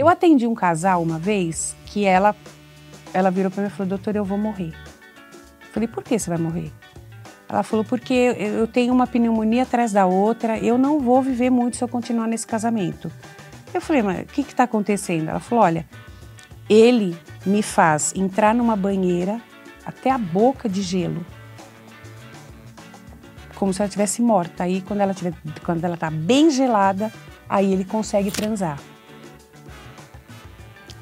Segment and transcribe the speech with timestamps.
[0.00, 2.34] Eu atendi um casal uma vez que ela,
[3.12, 4.72] ela virou para mim e falou: Doutor, eu vou morrer.
[5.60, 6.72] Eu falei: Por que você vai morrer?
[7.46, 11.76] Ela falou: Porque eu tenho uma pneumonia atrás da outra, eu não vou viver muito
[11.76, 13.12] se eu continuar nesse casamento.
[13.74, 15.28] Eu falei: Mas o que está acontecendo?
[15.28, 15.86] Ela falou: Olha,
[16.66, 17.14] ele
[17.44, 19.38] me faz entrar numa banheira
[19.84, 21.26] até a boca de gelo
[23.54, 24.64] como se ela estivesse morta.
[24.64, 27.12] Aí, quando ela tiver, quando ela está bem gelada,
[27.46, 28.78] aí ele consegue transar.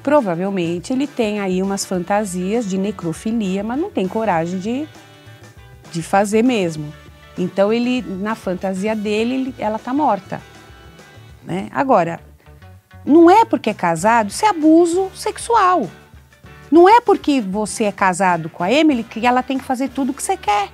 [0.01, 4.87] Provavelmente ele tem aí umas fantasias de necrofilia, mas não tem coragem de,
[5.91, 6.93] de fazer mesmo.
[7.37, 10.41] Então ele, na fantasia dele, ele, ela está morta.
[11.43, 11.69] Né?
[11.71, 12.19] Agora,
[13.05, 15.89] não é porque é casado, isso é abuso sexual.
[16.71, 20.11] Não é porque você é casado com a Emily que ela tem que fazer tudo
[20.11, 20.69] o que você quer.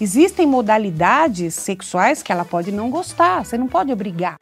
[0.00, 4.36] Existem modalidades sexuais que ela pode não gostar, você não pode obrigar.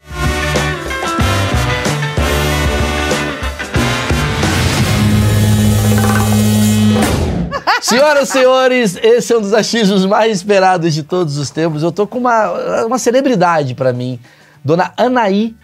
[7.85, 11.83] Senhoras e senhores, esse é um dos achismos mais esperados de todos os tempos.
[11.83, 14.19] Eu tô com uma, uma celebridade para mim,
[14.65, 15.55] Dona Anaí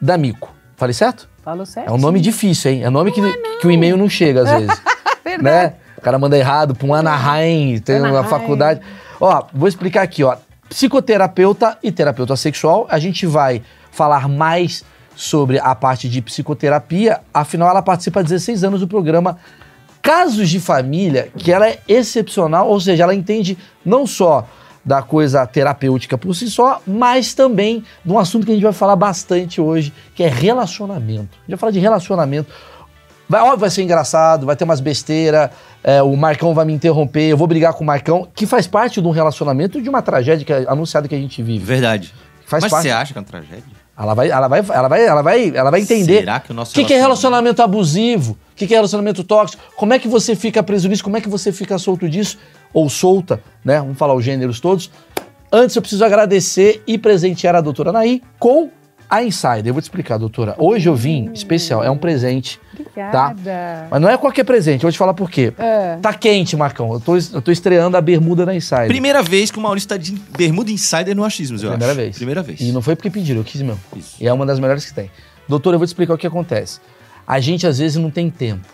[0.00, 0.50] D'Amico.
[0.78, 1.28] Falei certo?
[1.44, 1.86] Falou certo.
[1.86, 2.84] É um nome difícil, hein?
[2.84, 3.20] É um nome que,
[3.60, 4.82] que o e-mail não chega às vezes.
[5.42, 5.74] né?
[5.98, 8.14] O cara manda errado para um Anaheim, tem Anaheim.
[8.14, 8.80] uma faculdade.
[9.20, 10.38] Ó, vou explicar aqui, ó.
[10.70, 17.68] Psicoterapeuta e terapeuta sexual, a gente vai falar mais sobre a parte de psicoterapia, afinal
[17.68, 19.36] ela participa há 16 anos do programa
[20.02, 24.46] Casos de Família, que ela é excepcional, ou seja, ela entende não só
[24.84, 28.72] da coisa terapêutica por si só, mas também de um assunto que a gente vai
[28.72, 31.36] falar bastante hoje, que é relacionamento.
[31.36, 32.50] A gente vai falar de relacionamento.
[33.28, 35.50] Vai, óbvio, vai ser engraçado, vai ter umas besteiras,
[35.84, 39.02] é, o Marcão vai me interromper, eu vou brigar com o Marcão, que faz parte
[39.02, 41.62] de um relacionamento de uma tragédia que, é anunciada que a gente vive.
[41.62, 42.14] Verdade.
[42.46, 42.84] Faz Mas parte.
[42.84, 43.64] você acha que é uma tragédia?
[43.98, 46.20] Ela vai, ela vai, ela vai, ela vai, ela vai entender.
[46.20, 48.38] Será que o nosso que, que é relacionamento abusivo?
[48.52, 49.60] O que, que é relacionamento tóxico?
[49.76, 51.02] Como é que você fica preso nisso?
[51.02, 52.38] Como é que você fica solto disso?
[52.72, 53.80] Ou solta, né?
[53.80, 54.88] Vamos falar os gêneros todos.
[55.50, 58.70] Antes eu preciso agradecer e presentear a doutora Naí com
[59.08, 59.66] a Insider.
[59.66, 60.54] Eu vou te explicar, doutora.
[60.58, 62.60] Hoje eu vim especial, é um presente.
[62.72, 63.34] Obrigada.
[63.42, 63.86] Tá?
[63.90, 65.52] Mas não é qualquer presente, eu vou te falar por quê.
[65.58, 65.96] É.
[65.96, 66.92] Tá quente, Marcão.
[66.92, 68.86] Eu tô, eu tô estreando a bermuda na Insider.
[68.88, 72.00] Primeira vez que o Maurício tá de bermuda insider no achismos, eu Primeira acho.
[72.00, 72.16] vez.
[72.16, 72.60] Primeira vez.
[72.60, 73.80] E não foi porque pediram, eu quis mesmo.
[73.96, 74.16] Isso.
[74.20, 75.10] E é uma das melhores que tem.
[75.48, 76.80] Doutor, eu vou te explicar o que acontece.
[77.26, 78.66] A gente às vezes não tem tempo.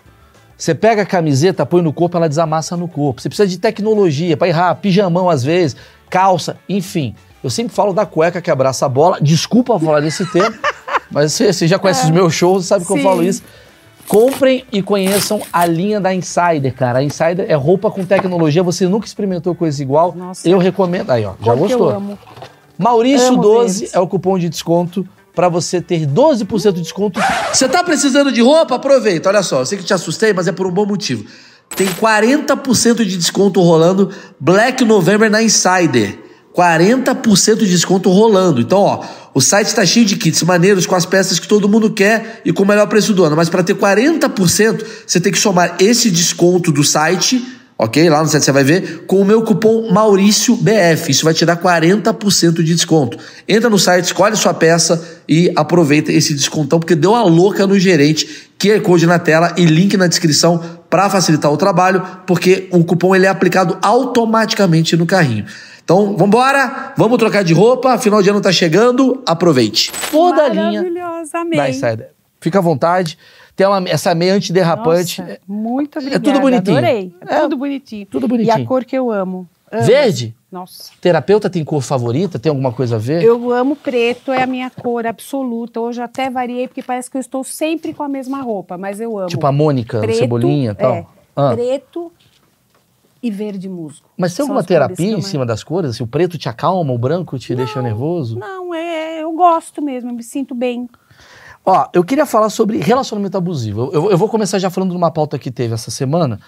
[0.56, 3.20] Você pega a camiseta, põe no corpo, ela desamassa no corpo.
[3.20, 5.76] Você precisa de tecnologia para errar, pijamão às vezes,
[6.08, 7.14] calça, enfim.
[7.44, 9.18] Eu sempre falo da cueca que abraça a bola.
[9.20, 10.56] Desculpa falar desse tema,
[11.12, 13.02] mas você, você já conhece os meus shows, sabe que eu Sim.
[13.02, 13.42] falo isso.
[14.08, 17.00] Comprem e conheçam a linha da Insider, cara.
[17.00, 18.62] A Insider é roupa com tecnologia.
[18.62, 20.14] Você nunca experimentou coisa igual?
[20.16, 20.48] Nossa.
[20.48, 21.10] Eu recomendo.
[21.10, 21.90] Aí, ó, já Cor que gostou?
[21.90, 22.18] Eu amo.
[22.78, 23.94] Maurício Amo 12 verdes.
[23.94, 27.20] é o cupom de desconto para você ter 12% de desconto.
[27.52, 28.76] Você tá precisando de roupa?
[28.76, 29.28] Aproveita.
[29.28, 31.26] Olha só, eu sei que te assustei, mas é por um bom motivo.
[31.76, 36.23] Tem 40% de desconto rolando Black November na Insider.
[36.56, 38.60] 40% de desconto rolando.
[38.60, 39.04] Então, ó,
[39.34, 42.52] o site está cheio de kits maneiros com as peças que todo mundo quer e
[42.52, 43.34] com o melhor preço do ano.
[43.34, 47.44] Mas para ter 40%, você tem que somar esse desconto do site
[47.76, 48.08] Ok?
[48.08, 51.10] Lá no site você vai ver com o meu cupom MaurícioBF.
[51.10, 53.18] Isso vai te dar 40% de desconto.
[53.48, 57.78] Entra no site, escolhe sua peça e aproveita esse descontão, porque deu a louca no
[57.78, 58.48] gerente.
[58.60, 63.14] QR Code na tela e link na descrição para facilitar o trabalho, porque o cupom
[63.16, 65.44] ele é aplicado automaticamente no carrinho.
[65.84, 69.92] Então, vambora, vamos trocar de roupa, final de ano tá chegando, aproveite.
[70.10, 71.58] Toda a linha Maravilhosa, amei.
[71.58, 72.10] da Insider.
[72.40, 73.18] Fica à vontade.
[73.54, 75.20] Tem uma, essa meia antiderrapante.
[75.20, 76.24] Nossa, muito obrigada.
[76.24, 76.76] tudo bonitinho.
[76.78, 77.14] Adorei.
[77.28, 78.06] É, É, tudo bonitinho.
[78.10, 78.58] tudo bonitinho.
[78.58, 79.46] E a cor que eu amo.
[79.70, 79.84] Amo.
[79.84, 80.34] Verde?
[80.50, 80.90] Nossa.
[81.00, 82.38] Terapeuta tem cor favorita?
[82.38, 83.22] Tem alguma coisa a ver?
[83.22, 85.80] Eu amo preto, é a minha cor absoluta.
[85.80, 89.00] Hoje eu até variei, porque parece que eu estou sempre com a mesma roupa, mas
[89.00, 89.28] eu amo.
[89.28, 90.94] Tipo a Mônica, preto, Cebolinha e tal.
[90.94, 91.06] É,
[91.36, 91.52] Ah.
[91.54, 92.12] preto
[93.24, 94.06] e verde musgo.
[94.18, 95.92] Mas tem alguma terapia em cima das cores?
[95.92, 98.38] Assim, o preto te acalma, o branco te deixa nervoso?
[98.38, 100.86] Não, é, eu gosto mesmo, eu me sinto bem.
[101.64, 103.88] Ó, eu queria falar sobre relacionamento abusivo.
[103.94, 106.38] Eu, eu vou começar já falando de uma pauta que teve essa semana,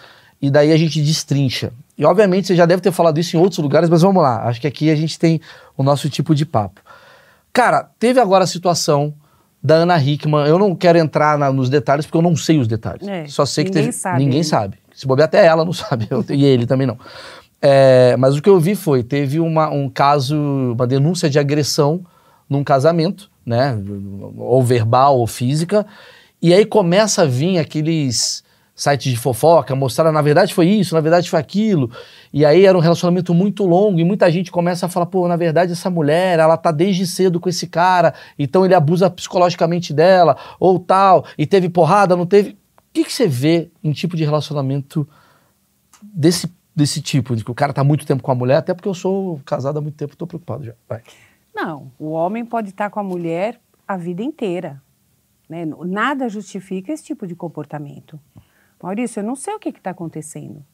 [0.41, 1.73] e daí a gente destrincha.
[1.97, 4.47] E obviamente você já deve ter falado isso em outros lugares, mas vamos lá.
[4.47, 5.41] Acho que aqui a gente tem
[5.79, 6.83] o nosso tipo de papo.
[7.55, 9.15] Cara, teve agora a situação
[9.67, 10.47] da Ana Hickman.
[10.47, 13.07] Eu não quero entrar na- nos detalhes, porque eu não sei os detalhes.
[13.07, 13.93] É, Só sei que ninguém teve.
[13.97, 14.49] sabe Ninguém ainda.
[14.49, 14.79] sabe.
[14.95, 16.07] Se bobear até ela não sabe.
[16.11, 16.97] eu- e ele também não.
[17.61, 20.37] É, mas o que eu vi foi, teve uma, um caso,
[20.75, 22.01] uma denúncia de agressão
[22.49, 23.77] num casamento, né?
[24.39, 25.85] Ou verbal ou física.
[26.41, 28.45] E aí começa a vir aqueles
[28.77, 31.91] sites de fofoca, mostraram, na verdade foi isso, na verdade foi aquilo.
[32.31, 35.37] E aí era um relacionamento muito longo e muita gente começa a falar, pô, na
[35.37, 40.37] verdade essa mulher, ela tá desde cedo com esse cara, então ele abusa psicologicamente dela,
[40.61, 42.51] ou tal, e teve porrada, não teve.
[42.51, 42.57] O
[42.93, 45.09] que, que você vê em tipo de relacionamento
[46.03, 48.89] desse, desse tipo, de que o cara tá muito tempo com a mulher, até porque
[48.89, 50.75] eu sou casado há muito tempo, tô preocupado já.
[50.87, 51.03] Vai.
[51.55, 53.59] Não, o homem pode estar com a mulher
[53.89, 54.83] a vida inteira.
[55.49, 55.65] Né?
[55.65, 58.21] Nada justifica esse tipo de comportamento.
[58.83, 60.65] Maurício, eu não sei o que está acontecendo.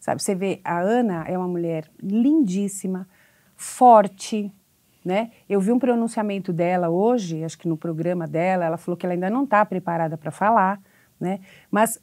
[0.00, 3.08] Sabe, você vê, a Ana é uma mulher lindíssima,
[3.56, 4.52] forte,
[5.04, 5.30] né?
[5.48, 9.14] Eu vi um pronunciamento dela hoje, acho que no programa dela, ela falou que ela
[9.14, 10.80] ainda não está preparada para falar,
[11.20, 11.40] né?
[11.70, 11.98] Mas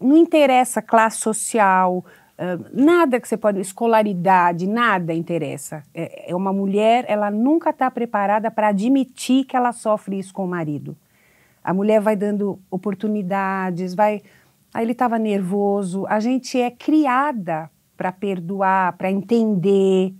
[0.00, 2.04] não interessa classe social,
[2.72, 5.82] nada que você pode, escolaridade, nada interessa.
[5.94, 10.44] É, é uma mulher, ela nunca está preparada para admitir que ela sofre isso com
[10.44, 10.96] o marido.
[11.62, 14.20] A mulher vai dando oportunidades, vai
[14.74, 16.04] Aí ele estava nervoso.
[16.08, 20.12] A gente é criada para perdoar, para entender,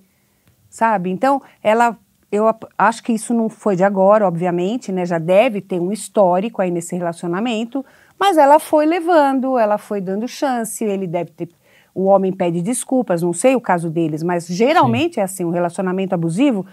[0.71, 1.11] sabe?
[1.11, 1.99] Então, ela,
[2.31, 2.45] eu
[2.79, 5.05] acho que isso não foi de agora, obviamente, né?
[5.05, 7.85] Já deve ter um histórico aí nesse relacionamento,
[8.17, 10.85] mas ela foi levando, ela foi dando chance.
[10.85, 11.49] Ele deve ter,
[11.93, 15.21] o homem pede desculpas, não sei o caso deles, mas geralmente Sim.
[15.21, 16.65] é assim, um relacionamento abusivo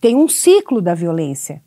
[0.00, 1.62] tem um ciclo da violência.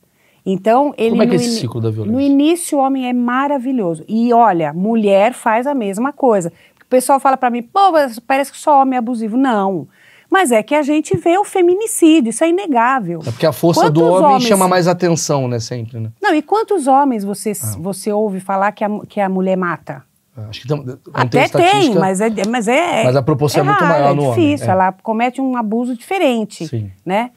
[0.46, 1.12] Então, ele.
[1.12, 2.14] Como é que é esse ciclo da violência?
[2.14, 4.04] No início, o homem é maravilhoso.
[4.08, 6.52] E olha, mulher faz a mesma coisa.
[6.82, 7.80] O pessoal fala para mim, pô,
[8.26, 9.38] parece que só homem é abusivo.
[9.38, 9.88] Não.
[10.30, 13.20] Mas é que a gente vê o feminicídio, isso é inegável.
[13.28, 14.44] É porque a força quantos do homem homens...
[14.46, 16.10] chama mais atenção, né, sempre, né?
[16.22, 17.76] Não, e quantos homens você, ah.
[17.78, 20.04] você ouve falar que a, que a mulher mata?
[20.36, 23.04] Ah, acho que tem, Até tem, mas é, mas é.
[23.04, 24.32] Mas a proporção é, é muito maior no homem.
[24.32, 26.66] É difícil, ela comete um abuso diferente.
[26.66, 26.90] Sim.
[27.06, 27.32] Né?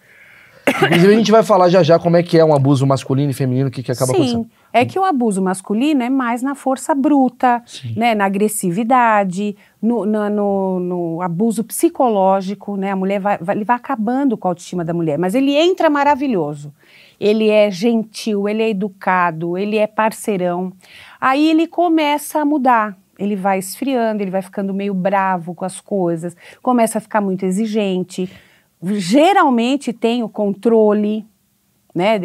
[0.66, 3.34] Inclusive, a gente vai falar já já como é que é um abuso masculino e
[3.34, 4.50] feminino, o que, que acaba Sim, acontecendo.
[4.72, 7.62] É que o abuso masculino é mais na força bruta,
[7.94, 12.90] né, na agressividade, no, no, no, no, abuso psicológico, né?
[12.90, 15.90] A mulher vai, vai, ele vai acabando com a autoestima da mulher, mas ele entra
[15.90, 16.72] maravilhoso.
[17.20, 20.72] Ele é gentil, ele é educado, ele é parceirão.
[21.20, 25.80] Aí ele começa a mudar, ele vai esfriando, ele vai ficando meio bravo com as
[25.80, 28.28] coisas, começa a ficar muito exigente
[28.92, 31.26] geralmente tem o controle,
[31.94, 32.18] né,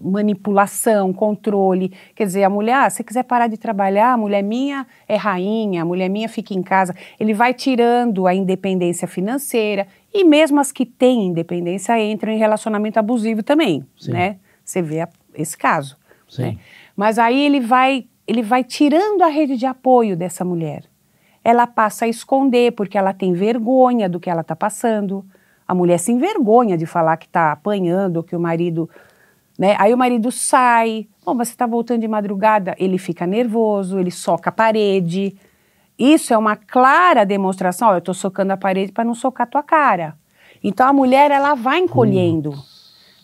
[0.00, 1.92] manipulação, controle.
[2.14, 5.82] Quer dizer, a mulher, ah, se quiser parar de trabalhar, a mulher minha é rainha,
[5.82, 6.94] a mulher minha fica em casa.
[7.18, 12.98] Ele vai tirando a independência financeira e mesmo as que têm independência entram em relacionamento
[12.98, 14.12] abusivo também, Sim.
[14.12, 14.36] né?
[14.64, 15.96] Você vê a, esse caso.
[16.38, 16.58] Né?
[16.96, 20.84] Mas aí ele vai, ele vai tirando a rede de apoio dessa mulher.
[21.42, 25.24] Ela passa a esconder porque ela tem vergonha do que ela está passando
[25.68, 28.88] a mulher se envergonha de falar que está apanhando, que o marido.
[29.58, 29.76] Né?
[29.78, 34.48] Aí o marido sai, oh, você está voltando de madrugada, ele fica nervoso, ele soca
[34.48, 35.36] a parede.
[35.98, 39.50] Isso é uma clara demonstração, oh, eu estou socando a parede para não socar a
[39.50, 40.16] tua cara.
[40.64, 42.54] Então a mulher ela vai encolhendo.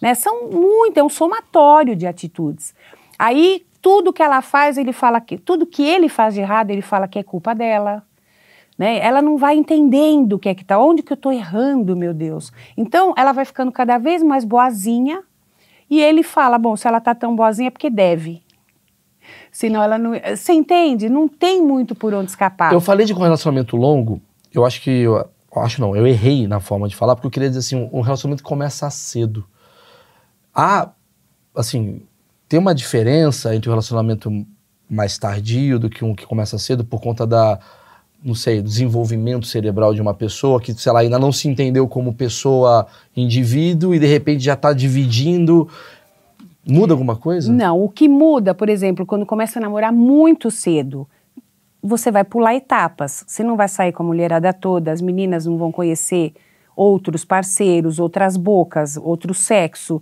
[0.02, 0.14] Né?
[0.14, 2.74] São muito, é um somatório de atitudes.
[3.18, 6.82] Aí tudo que ela faz, ele fala que tudo que ele faz de errado, ele
[6.82, 8.02] fala que é culpa dela.
[8.76, 8.98] Né?
[8.98, 12.12] Ela não vai entendendo o que é que está, onde que eu estou errando, meu
[12.12, 12.52] Deus.
[12.76, 15.22] Então, ela vai ficando cada vez mais boazinha
[15.88, 18.42] e ele fala, bom, se ela está tão boazinha é porque deve.
[19.52, 20.12] Senão ela não...
[20.34, 21.08] Você entende?
[21.08, 22.72] Não tem muito por onde escapar.
[22.72, 24.20] Eu falei de um relacionamento longo,
[24.52, 25.02] eu acho que...
[25.02, 28.00] Eu, acho não, eu errei na forma de falar, porque eu queria dizer assim, um
[28.00, 29.46] relacionamento começa cedo.
[30.52, 30.90] Há,
[31.54, 32.02] assim,
[32.48, 34.30] tem uma diferença entre o relacionamento
[34.90, 37.60] mais tardio do que um que começa cedo por conta da
[38.24, 42.14] não sei, desenvolvimento cerebral de uma pessoa que, sei lá, ainda não se entendeu como
[42.14, 45.68] pessoa indivíduo e de repente já está dividindo.
[46.66, 47.52] Muda alguma coisa?
[47.52, 51.06] Não, o que muda, por exemplo, quando começa a namorar muito cedo,
[51.82, 53.22] você vai pular etapas.
[53.26, 56.32] Você não vai sair com a mulherada toda, as meninas não vão conhecer
[56.74, 60.00] outros parceiros, outras bocas, outro sexo,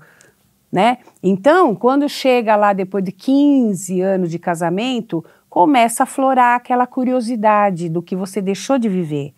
[0.71, 0.99] né?
[1.21, 7.90] Então, quando chega lá depois de 15 anos de casamento, começa a florar aquela curiosidade
[7.90, 9.35] do que você deixou de viver.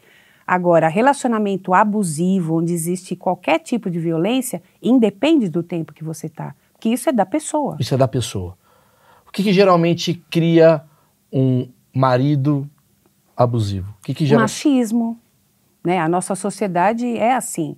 [0.46, 6.54] Agora, relacionamento abusivo, onde existe qualquer tipo de violência, independe do tempo que você está.
[6.72, 7.76] Porque isso é da pessoa.
[7.80, 8.56] Isso é da pessoa.
[9.26, 10.84] O que, que geralmente cria
[11.32, 12.70] um marido
[13.36, 13.92] abusivo?
[14.00, 14.42] O que, que geral...
[14.42, 15.18] Machismo.
[15.82, 15.98] Né?
[15.98, 17.76] A nossa sociedade é assim.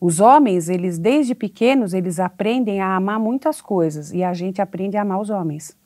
[0.00, 4.96] Os homens, eles desde pequenos, eles aprendem a amar muitas coisas e a gente aprende
[4.96, 5.78] a amar os homens.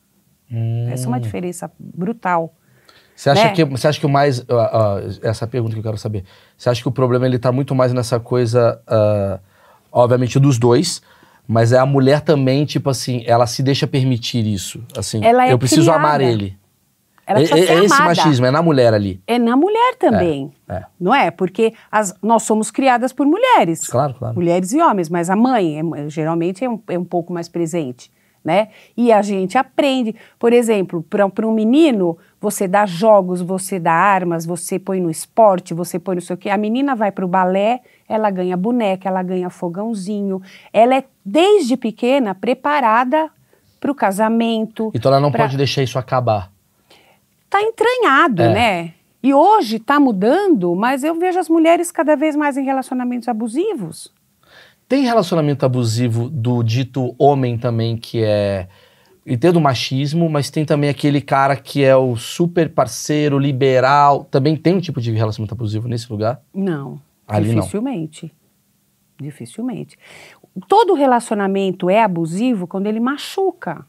[0.51, 0.87] Hum.
[0.89, 2.53] Essa é uma diferença brutal.
[3.15, 3.49] Você acha, né?
[3.51, 4.39] que, você acha que o mais.
[4.39, 6.23] Uh, uh, essa pergunta que eu quero saber.
[6.57, 9.39] Você acha que o problema ele está muito mais nessa coisa, uh,
[9.91, 11.01] obviamente, dos dois,
[11.47, 14.83] mas é a mulher também, tipo assim, ela se deixa permitir isso.
[14.97, 15.99] Assim, ela é eu preciso criada.
[15.99, 16.57] amar ele.
[17.25, 19.21] Ela É, é- é esse machismo, é na mulher ali.
[19.25, 20.83] É na mulher também, é.
[20.99, 21.31] não é?
[21.31, 23.87] Porque as- nós somos criadas por mulheres.
[23.87, 24.35] Claro, claro.
[24.35, 28.11] Mulheres e homens, mas a mãe é- geralmente é um, é um pouco mais presente,
[28.43, 28.69] né?
[28.97, 30.15] E a gente aprende.
[30.37, 35.73] Por exemplo, para um menino, você dá jogos, você dá armas, você põe no esporte,
[35.73, 36.49] você põe no sei o quê.
[36.49, 40.41] A menina vai para o balé, ela ganha boneca, ela ganha fogãozinho.
[40.73, 43.29] Ela é, desde pequena, preparada
[43.79, 44.91] para o casamento.
[44.93, 46.51] Então ela não pra- pode deixar isso acabar.
[47.49, 48.53] tá entranhado, É.
[48.53, 48.93] né?
[49.21, 54.11] E hoje está mudando, mas eu vejo as mulheres cada vez mais em relacionamentos abusivos.
[54.87, 58.67] Tem relacionamento abusivo do dito homem também, que é.
[59.25, 64.25] E tem do machismo, mas tem também aquele cara que é o super parceiro, liberal.
[64.25, 66.41] Também tem um tipo de relacionamento abusivo nesse lugar?
[66.53, 67.61] Não, Ali não.
[67.61, 68.33] dificilmente.
[69.19, 69.97] Dificilmente.
[70.67, 73.85] Todo relacionamento é abusivo quando ele machuca.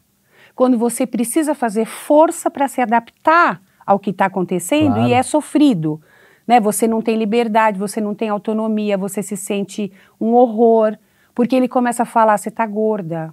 [0.55, 5.09] Quando você precisa fazer força para se adaptar ao que está acontecendo Claro.
[5.09, 6.01] e é sofrido.
[6.47, 6.61] Né?
[6.61, 10.97] Você não tem liberdade, você não tem autonomia, você se sente um horror.
[11.35, 13.33] Porque ele começa a falar: você está gorda,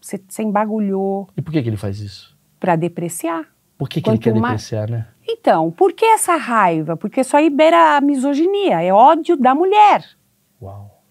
[0.00, 2.32] você, você embagulhou, E por que, que ele faz isso?
[2.58, 3.44] para depreciar.
[3.76, 5.08] Por que, que ele quer mais- depreciar, né?
[5.28, 6.96] Então, por que essa raiva?
[6.96, 10.04] Porque aí beira a misoginia, é ódio da mulher.
[10.60, 11.02] Uau.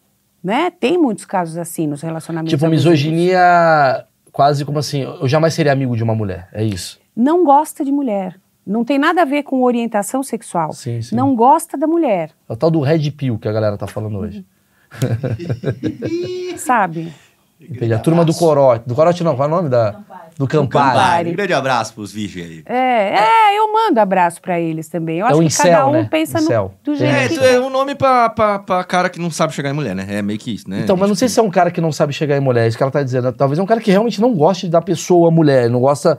[0.43, 0.71] Né?
[0.71, 2.51] Tem muitos casos assim nos relacionamentos.
[2.57, 6.99] Tipo, misoginia, quase como assim, eu jamais seria amigo de uma mulher, é isso.
[7.15, 8.39] Não gosta de mulher.
[8.71, 10.71] Não tem nada a ver com orientação sexual.
[10.71, 11.15] Sim, sim.
[11.15, 14.17] Não gosta da mulher, É o tal do red pill que a galera tá falando
[14.19, 14.45] hoje.
[16.57, 17.13] sabe?
[17.69, 17.93] Entendi.
[17.93, 18.83] A turma do corote.
[18.87, 19.95] Do corote não, qual é o nome da?
[20.37, 20.95] Do Campari.
[20.97, 21.29] Campari.
[21.29, 22.63] Um grande abraço pros virgens aí.
[22.65, 23.19] É,
[23.53, 25.19] é, eu mando abraço pra eles também.
[25.19, 26.07] Eu É acho que incel, cada um né?
[26.09, 26.73] pensa no- Incel.
[26.83, 29.29] do Tem jeito É, que isso é um nome pra, pra, pra cara que não
[29.29, 30.05] sabe chegar em mulher, né?
[30.09, 30.79] É meio que isso, né?
[30.83, 32.67] Então, mas não sei se é um cara que não sabe chegar em mulher, é
[32.69, 33.31] isso que ela tá dizendo.
[33.33, 36.17] Talvez é um cara que realmente não goste da pessoa mulher, ele não gosta.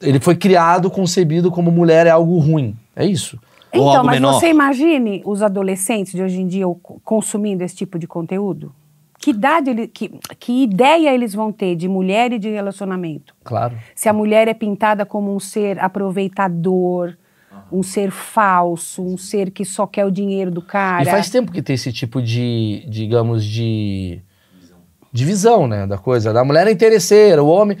[0.00, 2.76] Ele foi criado, concebido como mulher é algo ruim.
[2.94, 3.38] É isso.
[3.74, 4.34] Ou Então, algo mas menor.
[4.34, 8.72] você imagine os adolescentes de hoje em dia co- consumindo esse tipo de conteúdo?
[9.18, 10.08] Que idade, ele, que,
[10.38, 13.34] que ideia eles vão ter de mulher e de relacionamento?
[13.42, 13.76] Claro.
[13.94, 17.14] Se a mulher é pintada como um ser aproveitador,
[17.72, 21.02] um ser falso, um ser que só quer o dinheiro do cara.
[21.02, 24.20] E faz tempo que tem esse tipo de, digamos, de.
[25.12, 25.86] De visão, né?
[25.86, 26.30] Da coisa.
[26.32, 27.78] Da mulher é interesseira, o homem.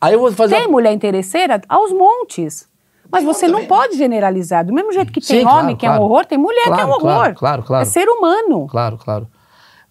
[0.00, 0.56] Aí eu vou fazer.
[0.56, 2.68] Tem mulher interesseira aos montes.
[3.10, 4.64] Mas você não pode generalizar.
[4.64, 6.04] Do mesmo jeito que tem Sim, homem claro, que é um claro.
[6.04, 7.00] horror, tem mulher que é Claro, um horror.
[7.02, 7.82] claro, claro, claro.
[7.82, 8.66] É ser humano.
[8.66, 9.28] Claro, claro.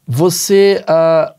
[0.08, 0.84] Você.
[0.88, 1.34] ah,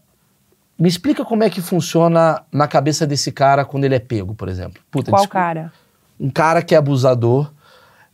[0.79, 4.47] me explica como é que funciona na cabeça desse cara quando ele é pego, por
[4.49, 4.83] exemplo.
[4.91, 5.33] Puta, Qual desculpa.
[5.33, 5.73] cara?
[6.21, 7.53] um cara que é abusador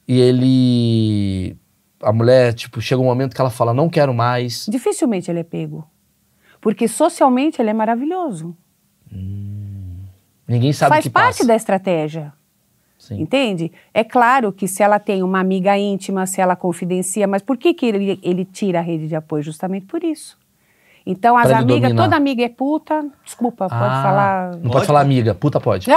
[0.06, 1.56] e ele.
[2.00, 4.66] A mulher, tipo, chega um momento que ela fala, não quero mais.
[4.68, 5.86] Dificilmente ele é pego.
[6.60, 8.56] Porque socialmente ele é maravilhoso.
[10.46, 11.46] Ninguém sabe o Faz que parte passa.
[11.46, 12.32] da estratégia.
[12.98, 13.20] Sim.
[13.20, 13.72] Entende?
[13.92, 17.74] É claro que se ela tem uma amiga íntima, se ela confidencia, mas por que,
[17.74, 19.42] que ele, ele tira a rede de apoio?
[19.42, 20.38] Justamente por isso.
[21.04, 23.04] Então, as amigas, toda amiga é puta.
[23.24, 24.50] Desculpa, pode Ah, falar.
[24.52, 24.86] Não pode Pode?
[24.86, 25.86] falar amiga, puta pode.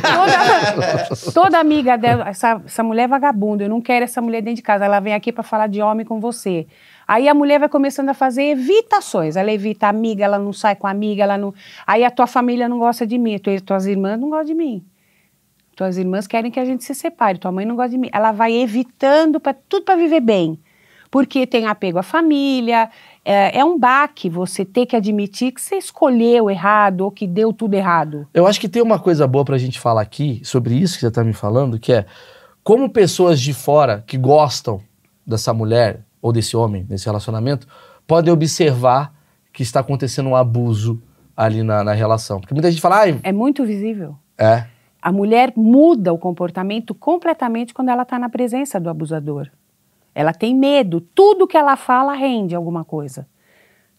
[0.00, 4.56] Toda, toda amiga dela, essa, essa mulher é vagabunda, eu não quero essa mulher dentro
[4.56, 6.66] de casa, ela vem aqui para falar de homem com você.
[7.06, 10.76] Aí a mulher vai começando a fazer evitações, ela evita a amiga, ela não sai
[10.76, 11.52] com a amiga, ela não.
[11.86, 14.84] Aí a tua família não gosta de mim, tu- tuas irmãs não gostam de mim.
[15.74, 18.08] Tuas irmãs querem que a gente se separe, tua mãe não gosta de mim.
[18.12, 20.58] Ela vai evitando pra, tudo para viver bem.
[21.10, 22.88] Porque tem apego à família,
[23.24, 27.52] é, é um baque você ter que admitir que você escolheu errado ou que deu
[27.52, 28.26] tudo errado.
[28.34, 31.10] Eu acho que tem uma coisa boa pra gente falar aqui sobre isso que você
[31.10, 32.06] tá me falando, que é
[32.64, 34.80] como pessoas de fora que gostam
[35.26, 37.66] dessa mulher ou desse homem, nesse relacionamento,
[38.06, 39.12] podem observar
[39.52, 41.00] que está acontecendo um abuso
[41.36, 42.40] ali na, na relação.
[42.40, 44.16] Porque muita gente fala, ai, É muito visível.
[44.38, 44.64] é,
[45.00, 49.48] A mulher muda o comportamento completamente quando ela está na presença do abusador.
[50.14, 53.26] Ela tem medo, tudo que ela fala rende alguma coisa.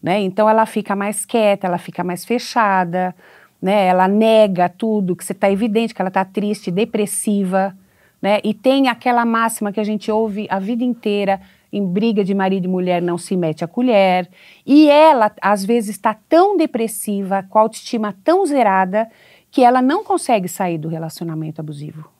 [0.02, 0.20] Né?
[0.20, 3.14] Então ela fica mais quieta, ela fica mais fechada,
[3.60, 3.86] né?
[3.86, 7.76] ela nega tudo, que está evidente que ela está triste, depressiva.
[8.20, 8.38] Né?
[8.44, 11.40] E tem aquela máxima que a gente ouve a vida inteira:
[11.72, 14.30] em briga de marido e mulher não se mete a colher.
[14.64, 19.10] E ela, às vezes, está tão depressiva, com a autoestima tão zerada,
[19.50, 22.13] que ela não consegue sair do relacionamento abusivo.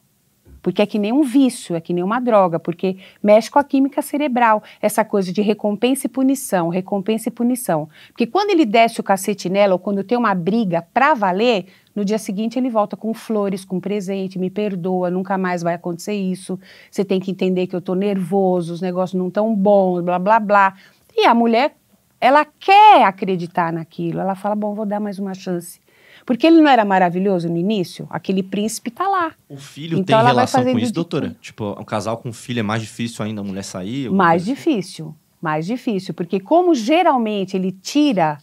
[0.65, 3.63] Porque é que nem um vício, é que nem uma droga, porque mexe com a
[3.63, 7.87] química cerebral, essa coisa de recompensa e punição, recompensa e punição.
[8.09, 12.03] Porque quando ele desce o cacete nela, ou quando tem uma briga pra valer, no
[12.03, 16.59] dia seguinte ele volta com flores, com presente, me perdoa, nunca mais vai acontecer isso.
[16.91, 20.41] Você tem que entender que eu tô nervoso, os negócios não tão bons, blá blá
[20.41, 20.75] blá.
[21.15, 21.77] E a mulher,
[22.19, 25.84] ela quer acreditar naquilo, ela fala, bom, vou dar mais uma chance.
[26.25, 28.07] Porque ele não era maravilhoso no início?
[28.11, 29.33] Aquele príncipe tá lá.
[29.49, 31.37] O filho Então tem relação com isso, doutora?
[31.41, 34.11] Tipo, um casal com filho é mais difícil ainda a mulher sair?
[34.11, 34.55] Mais assim?
[34.55, 38.39] difícil, mais difícil, porque como geralmente ele tira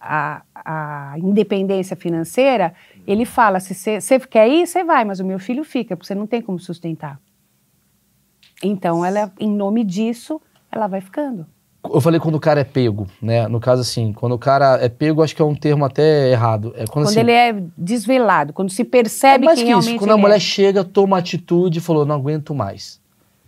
[0.00, 2.74] a, a independência financeira,
[3.06, 6.14] ele fala, se você quer ir, você vai, mas o meu filho fica, porque você
[6.14, 7.20] não tem como sustentar.
[8.62, 11.46] Então, ela, em nome disso, ela vai ficando.
[11.92, 13.46] Eu falei quando o cara é pego, né?
[13.46, 16.68] No caso, assim, quando o cara é pego, acho que é um termo até errado.
[16.76, 19.80] É quando, Quando assim, ele é desvelado, quando se é percebe mais quem que isso.
[19.80, 20.40] realmente Quando a mulher é.
[20.40, 22.98] chega, toma atitude e falou, não aguento mais.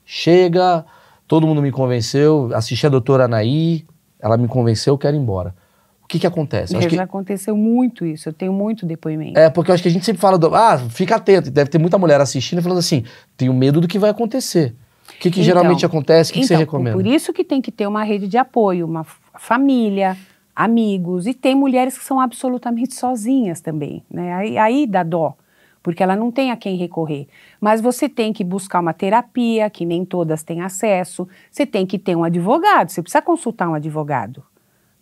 [0.04, 0.84] Chega,
[1.26, 3.84] todo mundo me convenceu, assisti a doutora Anaí,
[4.20, 5.54] ela me convenceu, eu quero ir embora.
[6.02, 6.72] O que que acontece?
[6.74, 9.36] Eu acho Já que- aconteceu muito isso, eu tenho muito depoimento.
[9.38, 11.50] É, porque eu acho que a gente sempre fala, do, ah, fica atento.
[11.50, 13.02] Deve ter muita mulher assistindo e falando assim,
[13.36, 14.72] tenho medo do que vai acontecer.
[15.14, 16.30] O que, que Então, geralmente acontece?
[16.30, 16.96] O que, que você Então, recomenda?
[16.96, 19.04] Por isso que tem que ter uma rede de apoio, uma
[19.38, 20.16] família,
[20.54, 21.26] amigos.
[21.26, 24.02] E tem mulheres que são absolutamente sozinhas também.
[24.10, 24.32] Né?
[24.32, 25.34] Aí, aí dá dó,
[25.82, 27.28] porque ela não tem a quem recorrer.
[27.60, 31.28] Mas você tem que buscar uma terapia, que nem todas têm acesso.
[31.50, 34.42] Você tem que ter um advogado, você precisa consultar um advogado.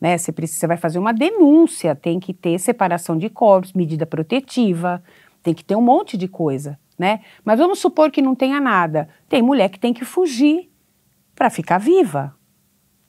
[0.00, 0.18] Né?
[0.18, 5.02] Você, precisa, você vai fazer uma denúncia, tem que ter separação de corpos, medida protetiva,
[5.42, 6.78] tem que ter um monte de coisa.
[6.99, 7.21] Né?
[7.45, 9.09] Mas vamos supor que não tenha nada.
[9.29, 10.71] Tem mulher que tem que fugir
[11.35, 12.35] para ficar viva,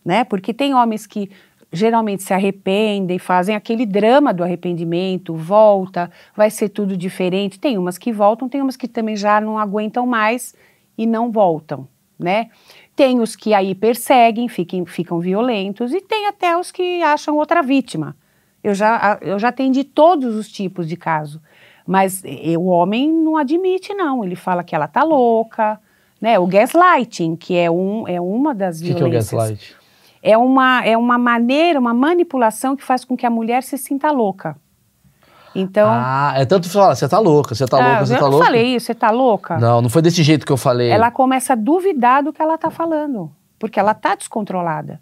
[0.04, 0.24] né?
[0.24, 1.30] Porque tem homens que
[1.72, 7.60] geralmente se arrependem, fazem aquele drama do arrependimento, volta, vai ser tudo diferente.
[7.60, 10.56] Tem umas que voltam, tem umas que também já não aguentam mais
[10.98, 11.88] e não voltam,
[12.18, 12.50] né?
[12.96, 17.62] Tem os que aí perseguem, fiquem, ficam violentos e tem até os que acham outra
[17.62, 18.16] vítima.
[18.64, 21.40] Eu já, eu já atendi todos os tipos de caso.
[21.86, 22.24] Mas
[22.58, 24.24] o homem não admite, não.
[24.24, 25.80] Ele fala que ela tá louca,
[26.20, 26.40] né?
[26.40, 29.32] O gaslighting, que é, um, é uma das O que, que é o violências.
[29.32, 29.76] gaslight?
[30.22, 34.10] É uma, é uma maneira, uma manipulação que faz com que a mulher se sinta
[34.10, 34.56] louca.
[35.54, 35.88] Então.
[35.90, 38.32] Ah, é tanto falar, você tá louca, você tá ah, louca, você eu tá não
[38.32, 38.46] louca.
[38.46, 39.58] falei isso, você tá louca?
[39.58, 40.90] Não, não foi desse jeito que eu falei.
[40.90, 45.00] Ela começa a duvidar do que ela tá falando, porque ela tá descontrolada.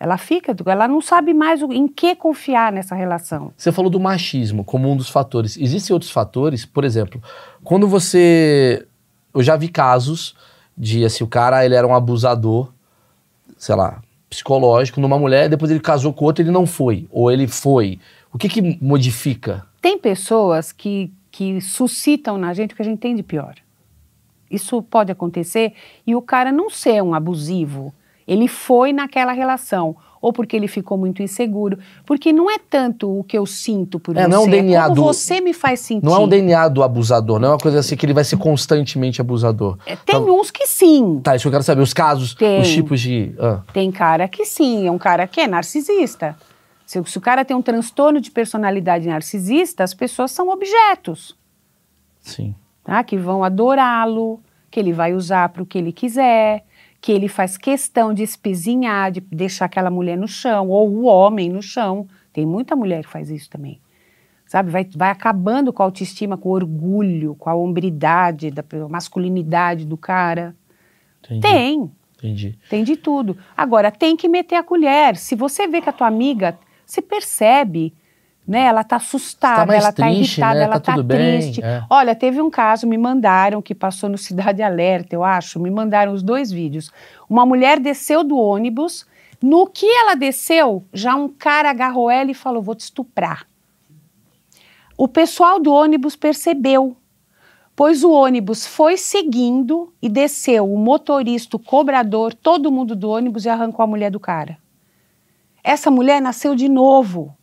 [0.00, 3.52] Ela fica, ela não sabe mais em que confiar nessa relação.
[3.56, 5.56] Você falou do machismo como um dos fatores.
[5.56, 7.20] Existem outros fatores, por exemplo,
[7.64, 8.86] quando você.
[9.34, 10.36] Eu já vi casos
[10.76, 12.72] de assim, o cara ele era um abusador,
[13.56, 17.08] sei lá, psicológico numa mulher, depois ele casou com outra e ele não foi.
[17.10, 17.98] Ou ele foi.
[18.32, 19.66] O que que modifica?
[19.80, 23.54] Tem pessoas que, que suscitam na gente o que a gente tem de pior.
[24.50, 25.74] Isso pode acontecer
[26.06, 27.92] e o cara não ser um abusivo.
[28.28, 29.96] Ele foi naquela relação.
[30.20, 31.78] Ou porque ele ficou muito inseguro.
[32.04, 34.28] Porque não é tanto o que eu sinto por É, você.
[34.28, 36.04] não é um DNA como do- você me faz sentir.
[36.04, 38.36] Não é um DNA do abusador, não é uma coisa assim que ele vai ser
[38.36, 39.78] constantemente abusador.
[39.86, 41.20] É, Tem Tá- uns que sim.
[41.22, 41.80] Tá, isso que eu quero saber.
[41.82, 42.60] Os casos, Tem.
[42.60, 43.32] os tipos de.
[43.38, 43.62] ah.
[43.72, 44.86] Tem cara que sim.
[44.88, 46.36] É um cara que é narcisista.
[46.84, 51.36] Se, se o cara tem um transtorno de personalidade narcisista, as pessoas são objetos.
[52.20, 52.54] Sim.
[52.84, 53.04] tá?
[53.04, 56.64] que vão adorá-lo, que ele vai usar para o que ele quiser,
[57.00, 61.48] que ele faz questão de espezinhar, de deixar aquela mulher no chão, ou o homem
[61.48, 62.08] no chão.
[62.32, 63.80] Tem muita mulher que faz isso também.
[64.46, 69.84] Sabe, vai, vai acabando com a autoestima, com o orgulho, com a hombridade, da masculinidade
[69.84, 70.56] do cara.
[71.22, 71.40] Entendi.
[71.42, 72.58] Tem, Entendi.
[72.70, 73.36] tem de tudo.
[73.56, 75.16] Agora, tem que meter a colher.
[75.16, 77.94] Se você vê que a tua amiga, se percebe,
[78.48, 78.62] né?
[78.64, 80.64] Ela tá assustada, Tá ela tá triste, irritada, né?
[80.64, 81.62] ela Tá tá, tudo bem, triste.
[81.62, 81.84] é.
[81.90, 86.14] Olha, teve um caso, me mandaram, que passou no Cidade Alerta, eu acho, me mandaram
[86.14, 86.90] os dois vídeos.
[87.28, 89.06] Uma mulher desceu do ônibus,
[89.40, 93.46] no que ela desceu, já um cara agarrou ela e falou, vou te estuprar.
[94.96, 96.96] O pessoal do ônibus percebeu,
[97.76, 103.44] pois o ônibus foi seguindo e desceu o motorista, o cobrador, todo mundo do ônibus
[103.44, 104.58] e arrancou a mulher do cara.
[105.62, 107.36] Essa mulher nasceu de novo.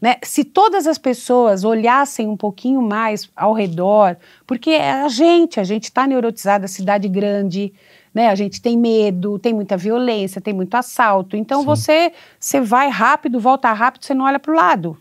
[0.00, 0.16] Né?
[0.22, 5.64] Se todas as pessoas olhassem um pouquinho mais ao redor, porque é a gente, a
[5.64, 7.72] gente está neurotizada, cidade grande,
[8.12, 8.28] né?
[8.28, 11.36] A gente tem medo, tem muita violência, tem muito assalto.
[11.36, 11.66] Então Sim.
[11.66, 14.96] você, você vai rápido, volta rápido, você não olha para o lado.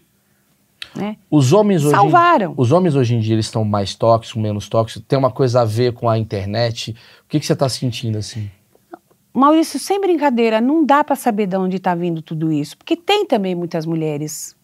[0.96, 1.18] Né?
[1.30, 1.96] Os homens hoje.
[1.96, 2.54] Salvaram.
[2.58, 5.04] Os homens hoje em dia eles estão mais tóxicos, menos tóxicos.
[5.08, 6.92] Tem uma coisa a ver com a internet.
[7.26, 8.50] O que, que você está sentindo assim?
[9.34, 13.26] Maurício, sem brincadeira, não dá para saber de onde está vindo tudo isso, porque tem
[13.26, 14.56] também muitas mulheres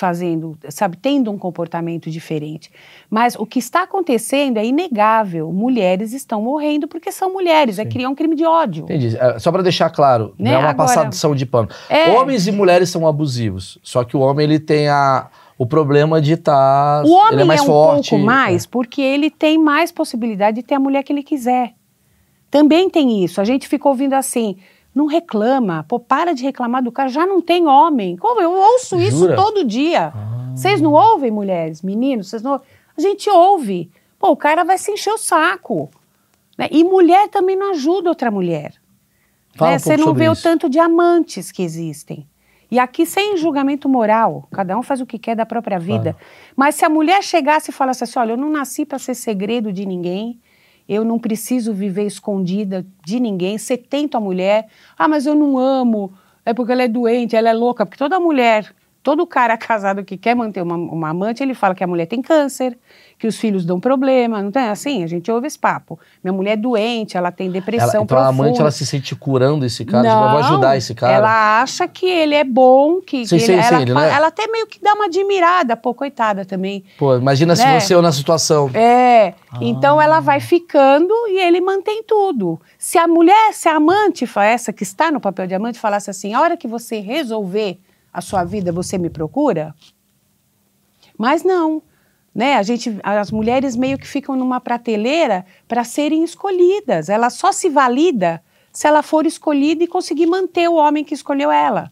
[0.00, 2.70] fazendo, sabe, tendo um comportamento diferente.
[3.10, 5.52] Mas o que está acontecendo é inegável.
[5.52, 7.90] Mulheres estão morrendo porque são mulheres, é Sim.
[7.90, 8.84] criar um crime de ódio.
[8.84, 9.14] Entendi.
[9.18, 11.68] É, Só para deixar claro, Né, não é uma agora- passação de pano.
[11.90, 12.08] É.
[12.12, 13.78] Homens e mulheres são abusivos.
[13.82, 17.04] Só que o homem ele tem a, o problema de estar.
[17.04, 18.10] O homem ele é mais um forte.
[18.10, 21.74] pouco mais porque ele tem mais possibilidade de ter a mulher que ele quiser.
[22.50, 23.38] Também tem isso.
[23.38, 24.56] A gente fica ouvindo assim,
[24.94, 28.16] não reclama, pô, para de reclamar do cara, já não tem homem.
[28.16, 29.36] Como eu ouço isso Jura?
[29.36, 30.12] todo dia.
[30.14, 32.28] Ah, Vocês não ouvem, mulheres, meninos?
[32.28, 32.54] Vocês não...
[32.54, 33.90] A gente ouve.
[34.18, 35.88] Pô, o cara vai se encher o saco.
[36.58, 36.68] Né?
[36.70, 38.74] E mulher também não ajuda outra mulher.
[39.56, 39.76] Fala né?
[39.76, 40.40] um Você não vê isso.
[40.40, 42.26] o tanto de amantes que existem.
[42.70, 46.16] E aqui sem julgamento moral, cada um faz o que quer da própria vida.
[46.54, 49.72] Mas se a mulher chegasse e falasse assim: olha, eu não nasci para ser segredo
[49.72, 50.40] de ninguém,
[50.90, 53.76] eu não preciso viver escondida de ninguém, você
[54.18, 54.66] a mulher,
[54.98, 56.12] ah, mas eu não amo,
[56.44, 60.16] é porque ela é doente, ela é louca, porque toda mulher, todo cara casado que
[60.16, 62.76] quer manter uma, uma amante, ele fala que a mulher tem câncer,
[63.18, 65.04] que os filhos dão problema, não tem assim?
[65.04, 65.98] A gente ouve esse papo.
[66.24, 68.42] Minha mulher é doente, ela tem depressão Ela, então a profunda.
[68.44, 71.12] amante ela se sente curando esse cara, tipo, eu vou Não, ajudar esse cara.
[71.14, 74.00] Ela acha que ele é bom, que, Sim, que sim, ele, sim, ela, ele não
[74.00, 76.82] é- ela até meio que dá uma admirada, pô, coitada também.
[76.98, 77.78] Pô, imagina se Né?
[77.78, 78.70] você eu na situação.
[78.72, 79.58] É, Ah.
[79.60, 82.58] então ela vai ficando e ele mantém tudo.
[82.78, 86.08] Se a mulher, se a amante, fa- essa que está no papel de amante, falasse
[86.08, 87.78] assim, a hora que você resolver
[88.12, 89.74] a sua vida, você me procura?
[91.16, 91.82] Mas não,
[92.34, 92.56] né?
[92.56, 97.08] A gente, as mulheres meio que ficam numa prateleira para serem escolhidas.
[97.08, 98.42] Ela só se valida
[98.72, 101.90] se ela for escolhida e conseguir manter o homem que escolheu ela.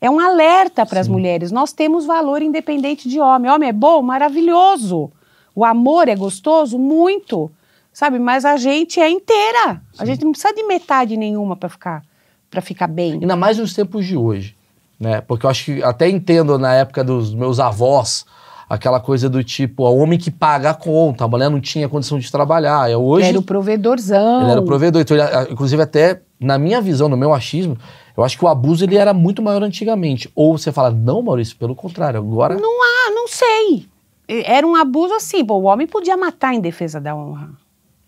[0.00, 1.52] É um alerta para as mulheres.
[1.52, 3.50] Nós temos valor independente de homem.
[3.50, 5.10] Homem é bom, maravilhoso.
[5.54, 7.50] O amor é gostoso, muito.
[7.92, 8.18] Sabe?
[8.18, 9.82] Mas a gente é inteira.
[9.98, 12.02] A gente não precisa de metade nenhuma para ficar
[12.50, 13.12] para ficar bem.
[13.12, 14.56] Ainda mais nos tempos de hoje,
[15.00, 15.20] né?
[15.22, 18.24] Porque eu acho que até entendo na época dos meus avós
[18.68, 22.18] aquela coisa do tipo, o homem que paga a conta, a mulher não tinha condição
[22.20, 22.88] de trabalhar.
[22.88, 24.42] É hoje Era o provedorzão.
[24.42, 25.00] ele era o provedor.
[25.02, 27.76] Então, ele, a- inclusive até na minha visão, no meu achismo,
[28.16, 30.30] eu acho que o abuso ele era muito maior antigamente.
[30.36, 33.88] Ou você fala, não, Maurício, pelo contrário, agora Não há, não sei.
[34.28, 37.48] Era um abuso assim, pô, o homem podia matar em defesa da honra.